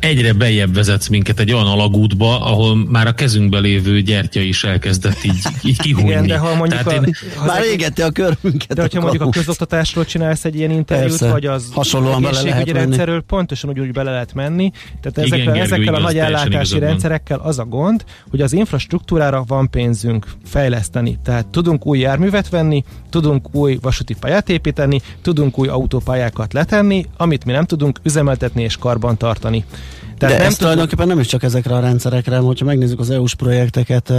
[0.00, 5.24] egyre bejebb vezetsz minket egy olyan alagútba, ahol már a kezünkbe lévő gyertya is elkezdett
[5.24, 6.08] így, így kihújni.
[6.08, 8.74] Igen, de ha mondjuk Tehát a, én, ha már égette a körünket.
[8.74, 11.30] De hogyha mondjuk a közoktatásról csinálsz egy ilyen interjút, Persze.
[11.30, 14.70] vagy az hasonlóan bele lehet rendszerről, pontosan úgy, úgy bele lehet menni.
[15.00, 19.44] Tehát ezekkel, Igen, Gergő, ezekkel a nagy ellátási rendszerekkel az a gond, hogy az infrastruktúrára
[19.46, 21.18] van pénzünk fejleszteni.
[21.24, 27.44] Tehát tudunk új járművet venni, tudunk új vasúti pályát építeni, tudunk új autópályákat letenni, amit
[27.44, 29.64] mi nem tudunk üzemeltetni és karban tartani.
[30.18, 33.34] Tehát De nem ez tulajdonképpen nem is csak ezekre a rendszerekre, hogyha megnézzük az EU-s
[33.34, 34.12] projekteket,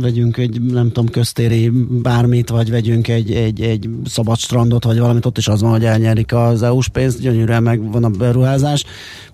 [0.00, 1.68] vegyünk egy, nem tudom, köztéri
[2.02, 5.84] bármit, vagy vegyünk egy, egy, egy szabad strandot, vagy valamit, ott is az van, hogy
[5.84, 8.84] elnyerik az EU-s pénzt, gyönyörűen meg van a beruházás,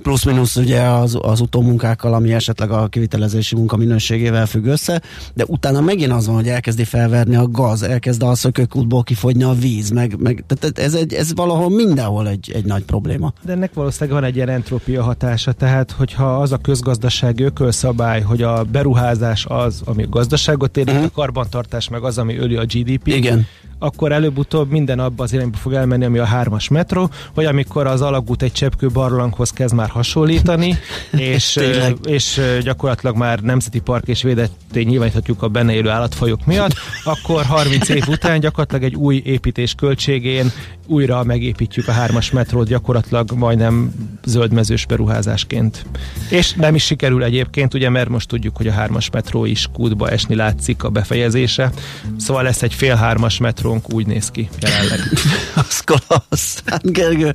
[0.02, 5.02] plusz-minusz ugye az, az utómunkákkal, ami esetleg a kivitelezési munka minőségével függ össze,
[5.34, 9.52] de utána megint az van, hogy elkezdi felverni a gaz, elkezd a szökőkútból kifogyni a
[9.52, 13.32] víz, meg, meg tehát ez, egy, ez valahol mindenhol egy, egy nagy probléma.
[13.44, 18.42] De ennek valószínűleg van egy ilyen entrópia hatása, tehát hogyha az a közgazdasági ökölszabály, hogy
[18.42, 21.11] a beruházás az, ami a gazdaságot érint, uh-huh.
[21.14, 23.46] a karbantartás meg az, ami öli a GDP, Igen
[23.78, 28.00] akkor előbb-utóbb minden abba az irányba fog elmenni, ami a hármas metró, vagy amikor az
[28.00, 30.78] alagút egy cseppkő barlanghoz kezd már hasonlítani,
[31.32, 31.58] és,
[32.04, 36.72] és gyakorlatilag már nemzeti park és védetté nyilváníthatjuk a benne élő állatfajok miatt,
[37.04, 40.50] akkor 30 év után gyakorlatilag egy új építés költségén
[40.88, 43.92] újra megépítjük a hármas metrót gyakorlatilag majdnem
[44.24, 45.84] zöldmezős beruházásként.
[46.30, 50.10] És nem is sikerül egyébként, ugye, mert most tudjuk, hogy a hármas metró is kútba
[50.10, 51.72] esni látszik a befejezése.
[52.16, 53.38] Szóval lesz egy fél hármas
[53.68, 55.00] metrónk, úgy néz ki jelenleg.
[55.54, 56.62] Az klassz.
[56.66, 57.34] Hát Gergő,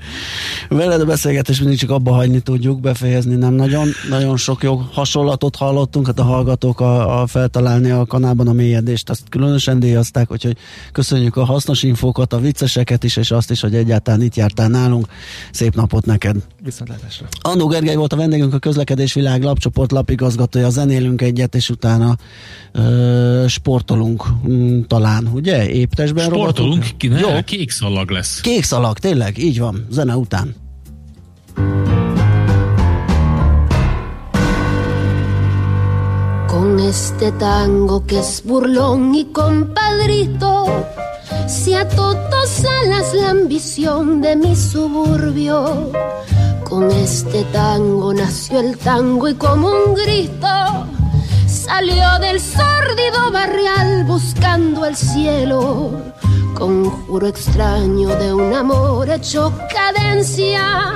[0.69, 3.88] veled a beszélgetés mindig csak abba hagyni tudjuk, befejezni nem nagyon.
[4.09, 9.09] Nagyon sok jó hasonlatot hallottunk, hát a hallgatók a, a feltalálni a kanálban a mélyedést,
[9.09, 10.57] azt különösen díjazták, úgyhogy
[10.91, 15.07] köszönjük a hasznos infókat, a vicceseket is, és azt is, hogy egyáltalán itt jártál nálunk.
[15.51, 16.36] Szép napot neked!
[16.63, 17.27] Viszontlátásra!
[17.41, 22.17] Andó Gergely volt a vendégünk, a közlekedés világ lapcsoport lapigazgatója, zenélünk egyet, és utána
[22.71, 25.69] ö, sportolunk m, talán, ugye?
[26.24, 27.28] Éptesben Sportolunk, ki, ne, Jó.
[27.45, 28.41] kék szalag lesz.
[28.41, 30.55] Kék szalag, tényleg, így van, zene után.
[36.47, 40.65] Con este tango que es burlón y compadrito,
[41.47, 45.91] si a todos alas la ambición de mi suburbio.
[46.63, 50.47] Con este tango nació el tango y como un grito
[51.47, 56.12] salió del sórdido barrial buscando el cielo.
[56.56, 60.93] Conjuro extraño de un amor hecho cadencia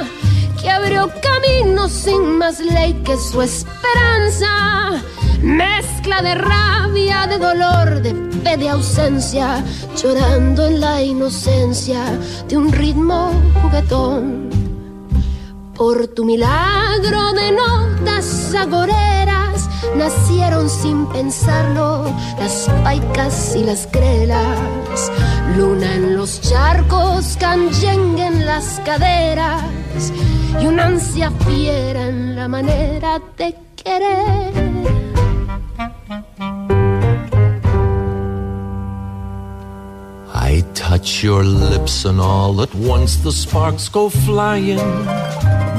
[0.62, 5.01] que abrió camino sin más ley que su esperanza.
[5.41, 9.64] Mezcla de rabia, de dolor, de fe, de ausencia,
[9.95, 12.03] llorando en la inocencia
[12.47, 13.32] de un ritmo
[13.62, 14.49] juguetón.
[15.76, 22.05] Por tu milagro de notas agoreras nacieron sin pensarlo
[22.39, 25.12] las paicas y las grelas.
[25.55, 30.11] Luna en los charcos, canyengue en las caderas
[30.61, 34.67] y una ansia fiera en la manera de querer.
[40.49, 44.79] I touch your lips and all at once the sparks go flying.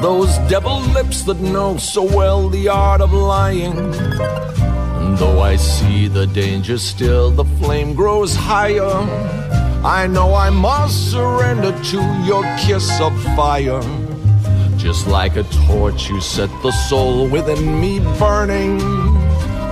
[0.03, 3.75] Those devil lips that know so well the art of lying.
[5.19, 8.95] Though I see the danger still, the flame grows higher.
[9.85, 13.83] I know I must surrender to your kiss of fire.
[14.77, 18.81] Just like a torch, you set the soul within me burning.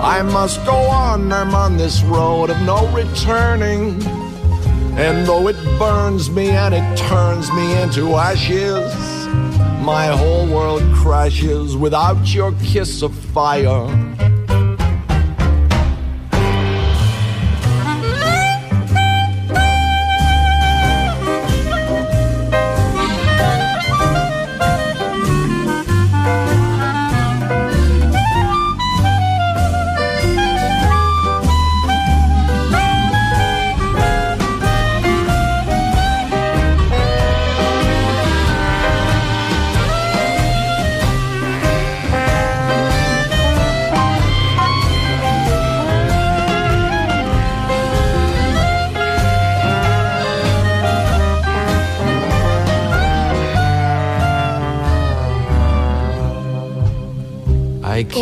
[0.01, 4.03] I must go on, I'm on this road of no returning.
[4.99, 8.93] And though it burns me and it turns me into ashes,
[9.81, 13.87] my whole world crashes without your kiss of fire.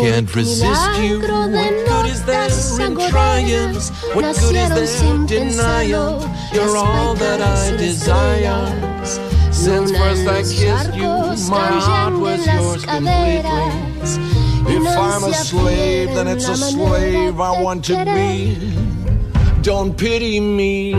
[0.01, 1.19] Can't resist you.
[1.21, 2.49] What good is there
[2.85, 3.75] in trying?
[4.15, 4.69] What good is
[4.99, 5.89] there in denying?
[6.53, 8.59] You're all that I desire.
[9.51, 11.13] Since first I kissed you,
[11.49, 13.85] my heart was yours completely.
[14.67, 18.57] If I'm a slave, then it's a slave I want to be.
[19.61, 20.93] Don't pity me.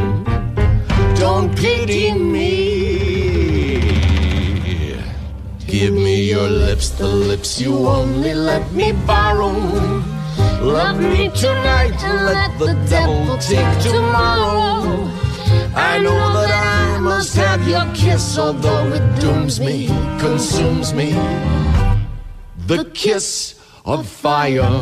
[1.16, 2.85] Don't pity me.
[5.78, 9.52] Give me your lips, the lips you only let me borrow.
[10.62, 11.92] Love me tonight
[12.24, 15.04] let the devil take tomorrow.
[15.74, 21.12] I know that I must have your kiss, although it dooms me, consumes me.
[22.66, 24.80] The kiss of fire.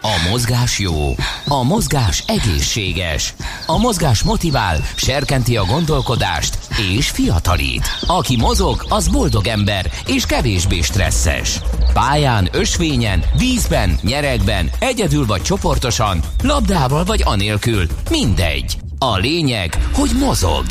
[0.00, 1.14] A mozgás jó,
[1.48, 3.34] a mozgás egészséges,
[3.66, 7.86] a mozgás motivál, serkenti a gondolkodást és fiatalít.
[8.06, 11.60] Aki mozog, az boldog ember és kevésbé stresszes.
[11.92, 18.76] Pályán, ösvényen, vízben, nyeregben, egyedül vagy csoportosan, labdával vagy anélkül, mindegy.
[18.98, 20.64] A lényeg, hogy mozog.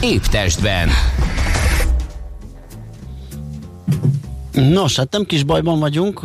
[0.00, 0.88] Épp testben.
[4.52, 6.22] Nos, hát nem kis bajban vagyunk,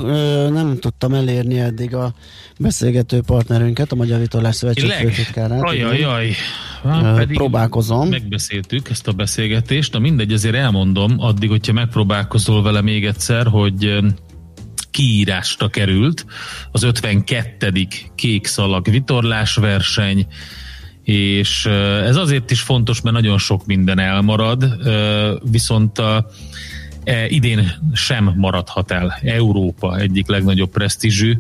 [0.52, 2.14] nem tudtam elérni eddig a
[2.60, 5.62] beszélgető partnerünket, a Magyar Vitorlás Szövetség főtitkárát.
[6.84, 8.10] Ajajaj, próbálkozom.
[8.10, 14.00] Megbeszéltük ezt a beszélgetést, na mindegy, ezért elmondom, addig, hogyha megpróbálkozol vele még egyszer, hogy
[14.92, 16.26] kiírásra került
[16.72, 17.88] az 52.
[18.16, 20.28] kék szalag vitorlás verseny,
[21.04, 21.66] és
[22.06, 24.66] ez azért is fontos, mert nagyon sok minden elmarad,
[25.52, 26.26] viszont a
[27.04, 31.38] E, idén sem maradhat el Európa egyik legnagyobb presztízsű,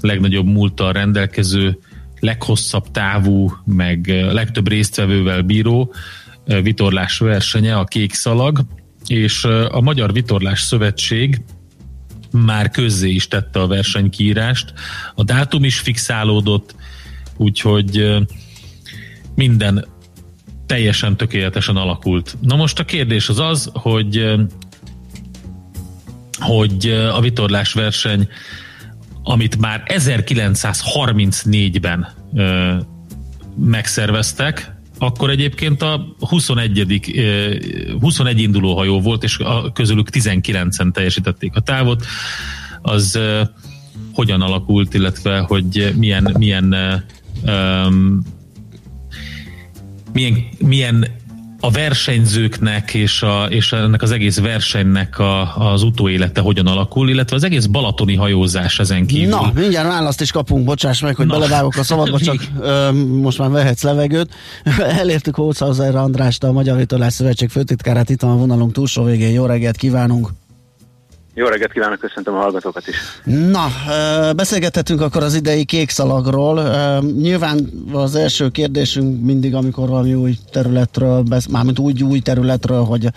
[0.00, 1.78] legnagyobb múlttal rendelkező,
[2.20, 5.94] leghosszabb távú, meg legtöbb résztvevővel bíró
[6.44, 8.60] vitorlás versenye, a Kék Szalag,
[9.06, 11.40] és a Magyar Vitorlás Szövetség
[12.32, 14.72] már közzé is tette a versenykírást,
[15.14, 16.74] a dátum is fixálódott,
[17.36, 18.16] úgyhogy
[19.34, 19.84] minden
[20.66, 22.36] teljesen tökéletesen alakult.
[22.40, 24.34] Na most a kérdés az az, hogy
[26.38, 28.28] hogy a vitorlás verseny,
[29.30, 32.74] amit már 1934-ben ö,
[33.56, 37.00] megszerveztek, akkor egyébként a 21.
[38.00, 42.04] 21 induló hajó volt, és a közülük 19-en teljesítették a távot.
[42.82, 43.18] Az
[44.12, 46.72] hogyan alakult, illetve hogy milyen milyen
[47.44, 47.86] ö,
[50.12, 51.06] milyen, milyen
[51.60, 57.36] a versenyzőknek és, a, és ennek az egész versenynek a, az utóélete hogyan alakul, illetve
[57.36, 59.28] az egész balatoni hajózás ezen kívül.
[59.28, 61.38] Na, mindjárt választ is kapunk, bocsáss meg, hogy Na.
[61.38, 64.34] belevágok a szabadba, csak ö, most már vehetsz levegőt.
[65.00, 69.32] Elértük Hócauzer Andrást, a Magyar Vitorlás Szövetség főtitkárát, itt van a vonalunk túlsó végén.
[69.32, 70.39] Jó reggelt kívánunk!
[71.34, 72.96] Jó reggelt kívánok, köszöntöm a hallgatókat is.
[73.24, 73.66] Na,
[74.36, 76.62] beszélgethetünk akkor az idei kékszalagról.
[77.00, 83.08] Nyilván az első kérdésünk mindig, amikor valami új területről, mármint úgy új területről, hogy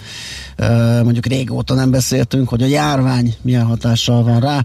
[1.03, 4.61] mondjuk régóta nem beszéltünk, hogy a járvány milyen hatással van rá,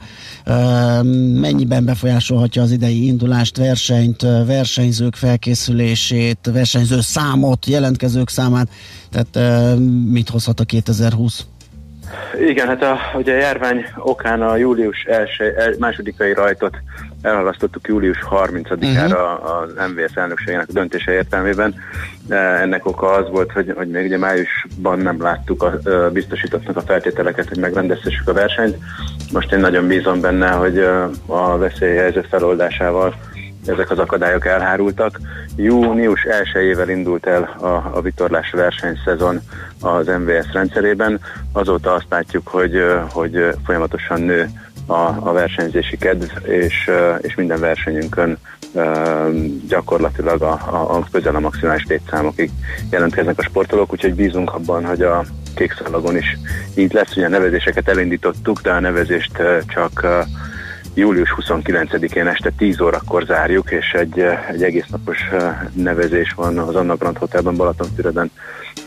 [1.41, 8.69] mennyiben befolyásolhatja az idei indulást, versenyt, versenyzők felkészülését, versenyző számot, jelentkezők számát,
[9.11, 11.45] tehát mit hozhat a 2020?
[12.41, 16.77] Igen, hát a, ugye a járvány okán a július első, el, másodikai rajtot
[17.23, 19.61] elhalasztottuk július 30-ára uh-huh.
[19.61, 21.75] az MVS elnökségének döntése értelmében.
[22.29, 26.81] Ennek oka az volt, hogy, hogy még ugye májusban nem láttuk a, a biztosítottnak a
[26.81, 28.77] feltételeket, hogy megrendezhessük a versenyt.
[29.33, 30.79] Most én nagyon bízom benne, hogy
[31.27, 33.15] a veszélyhelyzet feloldásával
[33.69, 35.21] ezek az akadályok elhárultak.
[35.57, 39.41] Június 1-ével indult el a, a vitorlás versenyszezon
[39.81, 41.21] az MVS rendszerében.
[41.53, 44.49] Azóta azt látjuk, hogy, hogy folyamatosan nő
[44.87, 46.91] a, a versenyzési kedv, és,
[47.21, 48.39] és minden versenyünkön
[49.69, 52.51] gyakorlatilag a, a, a közel a maximális létszámokig
[52.91, 56.39] jelentkeznek a sportolók, úgyhogy bízunk abban, hogy a kékszalagon is
[56.75, 57.17] így lesz.
[57.17, 60.07] Ugye a nevezéseket elindítottuk, de a nevezést csak
[60.99, 64.19] július 29-én este 10 órakor zárjuk, és egy,
[64.51, 65.19] egy egész napos
[65.73, 68.31] nevezés van az Anna Grand Hotelben Balatonfüreden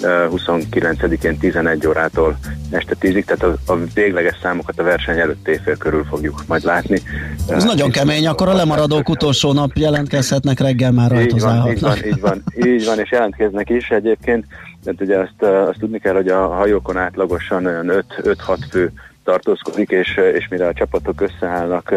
[0.02, 2.38] 29-én 11 órától
[2.70, 7.02] este 10-ig, tehát a, a végleges számokat a verseny előtt évfél körül fogjuk majd látni.
[7.48, 11.76] Ez nagyon kemény, akkor a lemaradók utolsó nap jelentkezhetnek, reggel már rajtozálhatnak.
[11.76, 14.46] Így van, így van, így van, így van, és jelentkeznek is egyébként,
[14.86, 18.92] mert ugye azt, azt tudni kell, hogy a hajókon átlagosan olyan 5-6 fő
[19.24, 21.94] tartózkodik, és, és mire a csapatok összeállnak,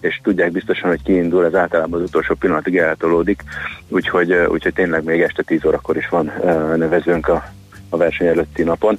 [0.00, 3.42] és tudják biztosan, hogy kiindul, ez általában az utolsó pillanatig eltolódik,
[3.88, 6.32] úgyhogy, úgyhogy tényleg még este 10 órakor is van
[6.76, 7.44] nevezőnk a,
[7.88, 8.98] a verseny előtti napon.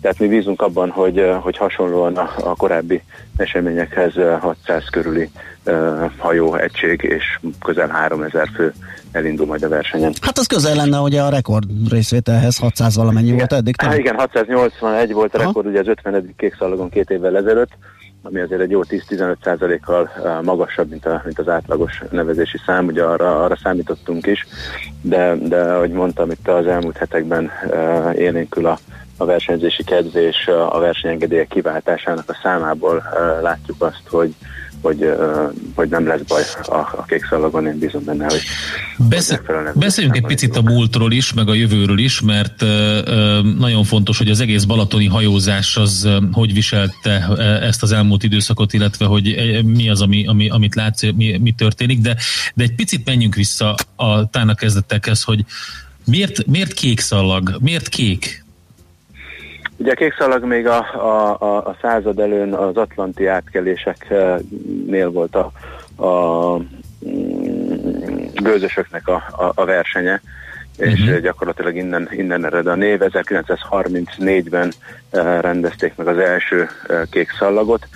[0.00, 3.02] Tehát mi bízunk abban, hogy, hogy hasonlóan a, a korábbi
[3.36, 5.30] eseményekhez 600 körüli
[6.16, 8.72] hajó egység és közel 3000 fő
[9.12, 10.12] elindul majd a versenyen.
[10.20, 13.38] Hát az közel lenne ugye a rekord részvételhez, 600 valamennyi igen.
[13.38, 13.80] volt eddig.
[13.80, 16.34] Hát igen, 681 volt a rekord, ugye az 50.
[16.36, 17.70] kék szalagon két évvel ezelőtt,
[18.22, 20.10] ami azért egy jó 10-15 százalékkal
[20.42, 24.46] magasabb, mint, a, mint az átlagos nevezési szám, ugye arra, arra számítottunk is,
[25.00, 28.78] de, de ahogy mondtam, itt az elmúlt hetekben uh, élénkül a
[29.16, 34.34] a versenyzési kedv és a versenyengedélyek kiváltásának a számából uh, látjuk azt, hogy
[34.82, 35.12] hogy,
[35.74, 38.40] hogy nem lesz baj a, a kék szalagon, én bízom benne, hogy
[39.08, 39.40] Beszél,
[39.74, 42.60] Beszéljünk egy picit a múltról is, meg a jövőről is, mert
[43.58, 47.28] nagyon fontos, hogy az egész balatoni hajózás az hogy viselte
[47.62, 52.00] ezt az elmúlt időszakot, illetve hogy mi az, ami, ami, amit látsz, mi, mi történik,
[52.00, 52.16] de,
[52.54, 55.44] de egy picit menjünk vissza a tának kezdetekhez, hogy
[56.04, 58.41] miért, miért kék szalag, miért kék?
[59.82, 65.52] Ugye a kékszalag még a, a, a, a század előn az atlanti átkeléseknél volt a,
[66.06, 70.20] a mm, gőzösöknek a, a, a versenye,
[70.76, 71.18] és uh-huh.
[71.18, 72.98] gyakorlatilag innen, innen ered a név.
[73.02, 74.72] 1934-ben
[75.40, 76.68] rendezték meg az első
[77.10, 77.88] kék szallagot,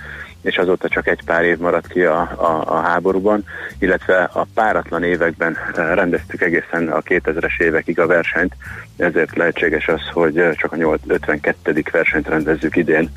[0.43, 3.45] és azóta csak egy pár év maradt ki a, a, a háborúban,
[3.79, 8.57] illetve a páratlan években rendeztük egészen a 2000-es évekig a versenyt,
[8.97, 11.85] ezért lehetséges az, hogy csak a 52.
[11.93, 13.11] versenyt rendezzük idén,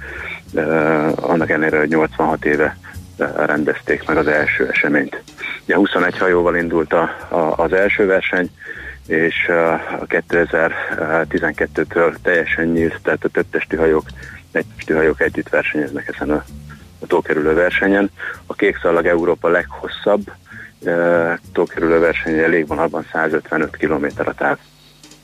[1.15, 2.78] annak ellenére, hogy 86 éve
[3.45, 5.24] rendezték meg az első eseményt.
[5.63, 8.49] Ugye 21 hajóval indult a, a, az első verseny,
[9.07, 9.47] és
[9.99, 14.05] a 2012-től teljesen nyílt, tehát a többtestű hajók,
[14.51, 16.43] egytestű hajók együtt versenyeznek ezen a
[17.08, 18.12] tókerülő versenyen.
[18.45, 20.32] A kék szallag Európa leghosszabb
[21.54, 24.58] tókerülő versenye légvonalban 155 km a táv.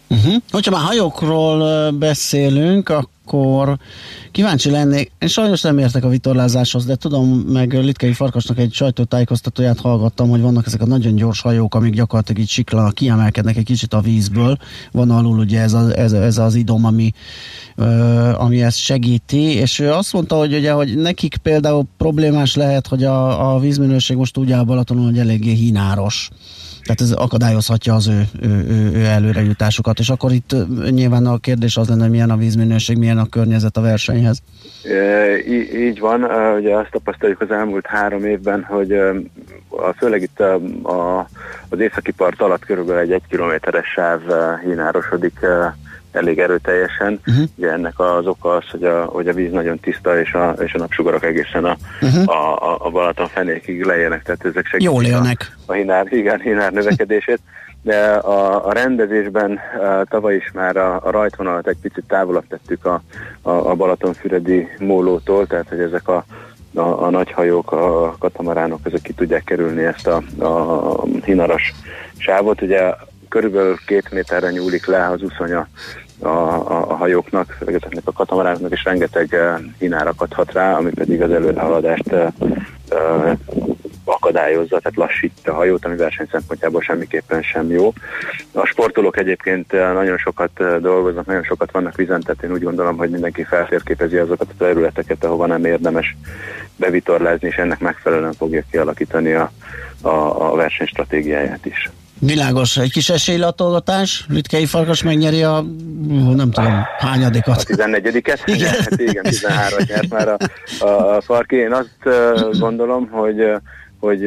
[0.10, 0.36] Uh-huh.
[0.52, 3.78] Hogyha már hajókról beszélünk, akkor
[4.32, 9.80] kíváncsi lennék, én sajnos nem értek a vitorlázáshoz, de tudom, meg Litkei Farkasnak egy sajtótájékoztatóját
[9.80, 13.94] hallgattam, hogy vannak ezek a nagyon gyors hajók, amik gyakorlatilag így sikla kiemelkednek egy kicsit
[13.94, 14.58] a vízből.
[14.92, 17.12] Van alul ugye ez, a, ez, ez az idom, ami,
[18.34, 23.04] ami ezt segíti, és ő azt mondta, hogy ugye, hogy nekik például problémás lehet, hogy
[23.04, 26.30] a, a vízminőség most úgy áll Balatonon, hogy eléggé hínáros.
[26.86, 30.56] Tehát ez akadályozhatja az ő, ő, ő, ő előrejutásukat, és akkor itt
[30.90, 34.42] nyilván a kérdés az lenne, milyen a vízminőség, milyen a környezet a versenyhez.
[35.48, 36.24] Így, így van,
[36.58, 38.92] ugye azt tapasztaljuk az elmúlt három évben, hogy
[39.70, 41.28] a, főleg itt a, a,
[41.70, 44.22] az északi part alatt körülbelül egy egy kilométeres sáv
[44.64, 45.40] hínárosodik
[46.16, 47.20] elég erőteljesen.
[47.28, 47.46] Uh-huh.
[47.56, 50.74] Ugye ennek az oka az, hogy a, hogy a víz nagyon tiszta, és a, és
[50.74, 52.30] a napsugarak egészen a, uh-huh.
[52.30, 55.56] a, a, a Balaton fenékig lejjenek, tehát ezek segítik Jól élnek.
[55.66, 57.40] A, a hinár, igen, hinár növekedését.
[57.82, 62.86] De a, a rendezésben a, tavaly is már a, a rajtvonalat egy picit távolabb tettük
[62.86, 63.02] a,
[63.42, 66.26] a, a Balatonfüredi mólótól, tehát hogy ezek a
[66.76, 71.74] a, a nagy hajók, a katamaránok, ezek ki tudják kerülni ezt a, a hinaras
[72.18, 72.62] sávot.
[72.62, 72.94] Ugye
[73.30, 75.68] körülbelül két méterre nyúlik le az uszonya a,
[76.20, 76.28] a,
[76.82, 82.12] a hajóknak, ezeknek a katamaránoknak is rengeteg uh, hinár akadhat rá, ami pedig az előrehaladást
[82.12, 82.28] uh,
[82.92, 83.38] uh,
[84.06, 87.94] akadályozza, tehát lassítja a hajót, ami verseny szempontjából semmiképpen sem jó.
[88.52, 93.10] A sportolók egyébként nagyon sokat dolgoznak, nagyon sokat vannak vizen, tehát én úgy gondolom, hogy
[93.10, 96.16] mindenki feltérképezi azokat a területeket, ahova nem érdemes
[96.76, 99.52] bevitorlázni, és ennek megfelelően fogja kialakítani a,
[100.02, 101.90] a, a versenystratégiáját is.
[102.20, 105.66] Világos, egy kis esélylatolgatás, Litkei Farkas megnyeri a,
[106.36, 107.58] nem tudom, hányadikat.
[107.58, 108.40] A 14-et?
[108.46, 108.70] Igen.
[108.70, 110.38] Hát igen, 13 nyert már a,
[110.86, 111.56] a, a Farki.
[111.56, 113.44] Én azt gondolom, hogy
[114.00, 114.20] hogy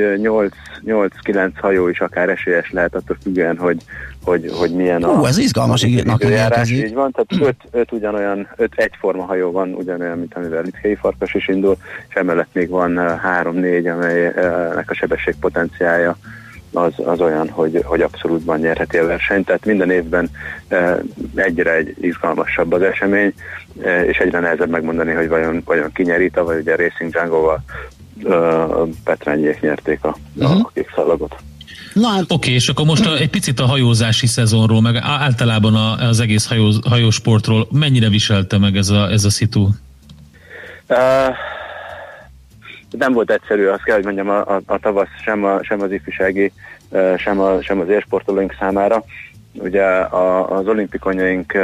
[0.87, 3.83] 8-9 hajó is akár esélyes lehet attól függően, hogy,
[4.25, 6.71] hogy, hogy milyen Hú, a ez izgalmas időjárás.
[6.71, 11.35] Így van, tehát 5, 5 ugyanolyan, 5 egyforma hajó van, ugyanolyan, mint amivel Litkei Farkas
[11.35, 11.77] is indul,
[12.09, 13.01] és emellett még van
[13.43, 16.17] 3-4, amelynek a sebességpotenciája
[16.73, 19.47] az, az olyan, hogy, hogy abszolútban nyerheti a versenyt.
[19.47, 20.31] Tehát minden évben
[20.69, 20.99] e,
[21.35, 23.33] egyre egy izgalmasabb az esemény,
[23.83, 26.31] e, és egyre nehezebb megmondani, hogy vajon, vajon kinyeri.
[26.31, 27.65] Tavaly ugye Racing Django-val
[28.29, 28.35] e,
[29.05, 30.51] Petrányék nyerték a, uh-huh.
[30.51, 30.63] a mhm.
[30.75, 31.37] kék szalagot.
[31.93, 32.23] Na, hát...
[32.23, 36.21] Oké, okay, és akkor most a, egy picit a hajózási szezonról, meg általában a, az
[36.21, 39.69] egész hajó, hajósportról mennyire viselte meg ez a, ez a szitu?
[40.89, 40.97] Uh,
[42.91, 45.93] nem volt egyszerű, azt kell, hogy mondjam, a, a, a tavasz sem, a, sem az
[45.93, 46.53] ifjúsági,
[47.17, 49.05] sem, a, sem az érsportolóink számára.
[49.53, 51.55] Ugye a, az olimpikonyaink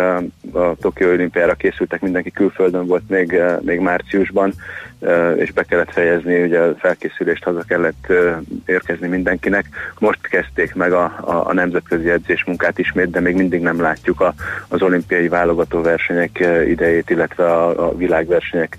[0.53, 4.55] a Tokió olimpiára készültek, mindenki külföldön volt még, még márciusban,
[5.37, 8.12] és be kellett fejezni, ugye a felkészülést haza kellett
[8.66, 9.64] érkezni mindenkinek.
[9.99, 14.35] Most kezdték meg a, a, a nemzetközi edzésmunkát ismét, de még mindig nem látjuk a,
[14.68, 18.78] az olimpiai válogató versenyek idejét, illetve a, a világversenyek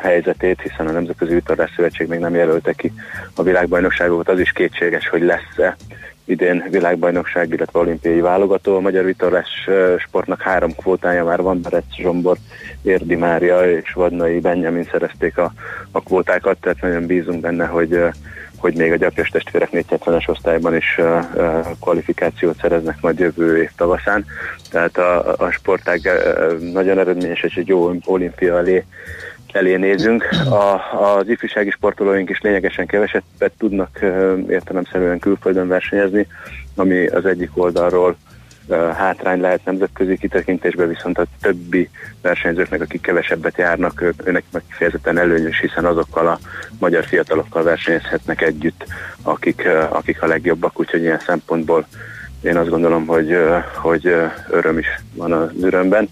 [0.00, 2.92] helyzetét, hiszen a Nemzetközi Vitorlás Szövetség még nem jelölte ki
[3.34, 4.28] a világbajnokságokat.
[4.28, 5.76] Az is kétséges, hogy lesz-e
[6.24, 8.76] idén világbajnokság, illetve olimpiai válogató.
[8.76, 9.68] A magyar vitorlás
[9.98, 12.36] sportnak három kvótája már van, Berec Zsombor,
[12.82, 15.52] Érdi Mária és Vadnai Benjamin szerezték a,
[15.90, 18.02] a kvótákat, tehát nagyon bízunk benne, hogy
[18.62, 23.70] hogy még a gyapjas testvérek 470-es osztályban is uh, uh, kvalifikációt szereznek majd jövő év
[23.76, 24.24] tavaszán.
[24.70, 28.84] Tehát a, a sportág uh, nagyon eredményes és egy jó olimpia elé
[29.52, 30.28] elé nézünk.
[30.50, 33.22] A, az ifjúsági sportolóink is lényegesen keveset
[33.58, 33.98] tudnak
[34.48, 36.26] értelemszerűen külföldön versenyezni,
[36.74, 38.16] ami az egyik oldalról
[38.96, 41.90] hátrány lehet nemzetközi kitekintésben, viszont a többi
[42.22, 46.38] versenyzőknek, akik kevesebbet járnak, őnek meg kifejezetten előnyös, hiszen azokkal a
[46.78, 48.84] magyar fiatalokkal versenyezhetnek együtt,
[49.22, 51.86] akik, akik a legjobbak, úgyhogy ilyen szempontból
[52.42, 53.36] én azt gondolom, hogy,
[53.74, 54.14] hogy
[54.50, 56.08] öröm is van az örömben.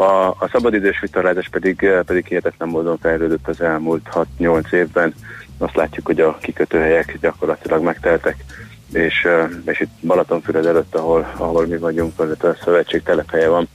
[0.00, 5.14] A, a szabadidős vitorlázás pedig, pedig hihetetlen módon fejlődött az elmúlt 6-8 évben.
[5.58, 8.44] Azt látjuk, hogy a kikötőhelyek gyakorlatilag megteltek
[8.92, 9.26] és,
[9.64, 13.68] és itt Balatonfüred előtt, ahol, ahol mi vagyunk, az a szövetség telephelye van,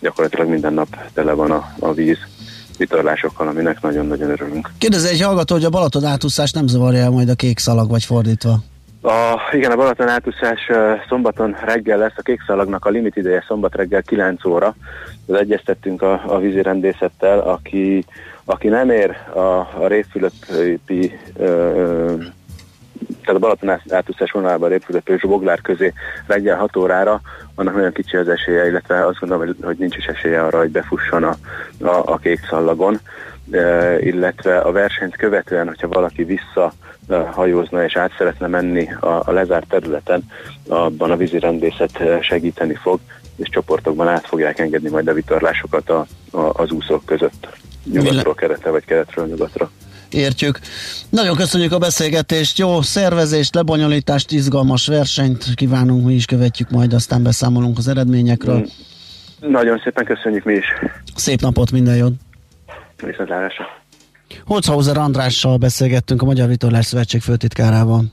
[0.00, 2.18] gyakorlatilag minden nap tele van a, a víz
[2.78, 4.70] vitorlásokkal, aminek nagyon-nagyon örülünk.
[4.78, 8.04] Kérdez egy hallgató, hogy a Balaton átúszás nem zavarja el majd a kék szalag, vagy
[8.04, 8.62] fordítva?
[9.04, 10.70] A, igen, a Balaton átúszás
[11.08, 14.74] szombaton reggel lesz, a kékszalagnak a limit ideje szombat reggel 9 óra.
[15.26, 18.04] Az egyeztettünk a, a vízirendészettel, aki,
[18.44, 21.18] aki nem ér a, a Révfülöpi
[23.24, 25.92] tehát a Balaton átúszás vonalában Répfülöp és Boglár közé
[26.26, 27.20] reggel 6 órára,
[27.54, 31.22] annak nagyon kicsi az esélye, illetve azt gondolom, hogy nincs is esélye arra, hogy befusson
[31.22, 31.34] a,
[31.80, 33.00] a, a kék szallagon,
[34.00, 36.72] illetve a versenyt követően, hogyha valaki vissza
[37.08, 40.24] hajózna és át szeretne menni a, a lezárt területen,
[40.68, 43.00] abban a vízirendészet segíteni fog,
[43.36, 47.48] és csoportokban át fogják engedni majd a vitorlásokat a, a, az úszók között.
[47.92, 49.70] Nyugatról keretre, vagy keretről nyugatra
[50.14, 50.58] értjük.
[51.10, 57.22] Nagyon köszönjük a beszélgetést, jó szervezést, lebonyolítást, izgalmas versenyt kívánunk, mi is követjük, majd aztán
[57.22, 58.56] beszámolunk az eredményekről.
[58.56, 59.50] Mm.
[59.50, 60.66] Nagyon szépen köszönjük mi is.
[61.14, 62.12] Szép napot, minden jót!
[63.04, 63.81] Viszontlátásra!
[64.44, 68.04] Holzhauser Andrással beszélgettünk a Magyar Vitorlás Szövetség főtitkárával.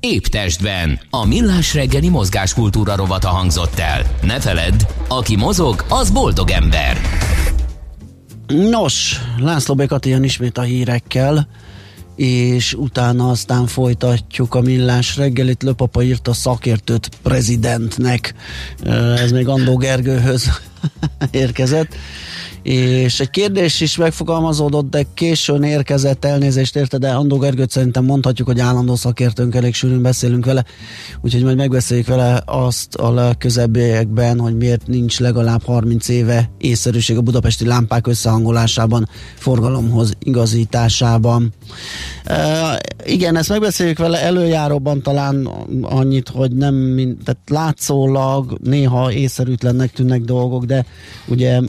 [0.00, 1.00] Épp testben.
[1.10, 4.02] A millás reggeli mozgáskultúra rovata hangzott el.
[4.22, 6.96] Ne feledd, aki mozog, az boldog ember.
[8.46, 11.48] Nos, László Békat ilyen ismét a hírekkel,
[12.16, 15.62] és utána aztán folytatjuk a millás reggelit.
[15.62, 18.34] Löpapa írta szakértőt prezidentnek.
[19.16, 20.60] Ez még Andó Gergőhöz
[21.30, 21.94] érkezett
[22.62, 28.48] és egy kérdés is megfogalmazódott, de későn érkezett elnézést érte, de Andó Gergőt szerintem mondhatjuk,
[28.48, 30.64] hogy állandó szakértőnk, elég sűrűn beszélünk vele,
[31.20, 37.20] úgyhogy majd megbeszéljük vele azt a közebbiekben, hogy miért nincs legalább 30 éve észszerűség a
[37.20, 41.52] budapesti lámpák összehangolásában, forgalomhoz igazításában.
[42.24, 45.48] E, igen, ezt megbeszéljük vele előjáróban talán
[45.82, 50.84] annyit, hogy nem, tehát látszólag néha észszerűtlennek tűnnek dolgok, de
[51.26, 51.60] ugye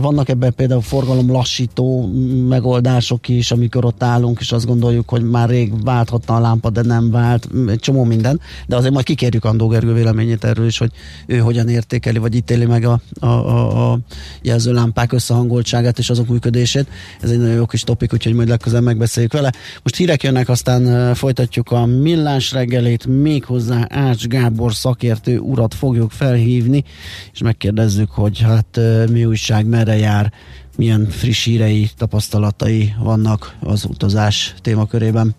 [0.00, 2.10] vannak ebben például forgalom lassító
[2.48, 6.82] megoldások is, amikor ott állunk, és azt gondoljuk, hogy már rég válthatta a lámpa, de
[6.82, 10.90] nem vált, egy csomó minden, de azért majd kikérjük Andó Gergő véleményét erről is, hogy
[11.26, 13.98] ő hogyan értékeli, vagy ítéli meg a, a, a, a
[14.42, 16.86] jelzőlámpák összehangoltságát és azok működését.
[17.20, 19.52] Ez egy nagyon jó kis topik, úgyhogy majd legközelebb megbeszéljük vele.
[19.82, 26.84] Most hírek jönnek, aztán folytatjuk a millás reggelét, méghozzá Ács Gábor szakértő urat fogjuk felhívni,
[27.32, 28.80] és megkérdezzük, hogy hát
[29.10, 30.32] mi újság, merre jár,
[30.76, 35.34] milyen friss hírei, tapasztalatai vannak az utazás témakörében.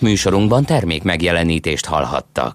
[0.00, 2.54] Műsorunkban termék megjelenítést hallhattak.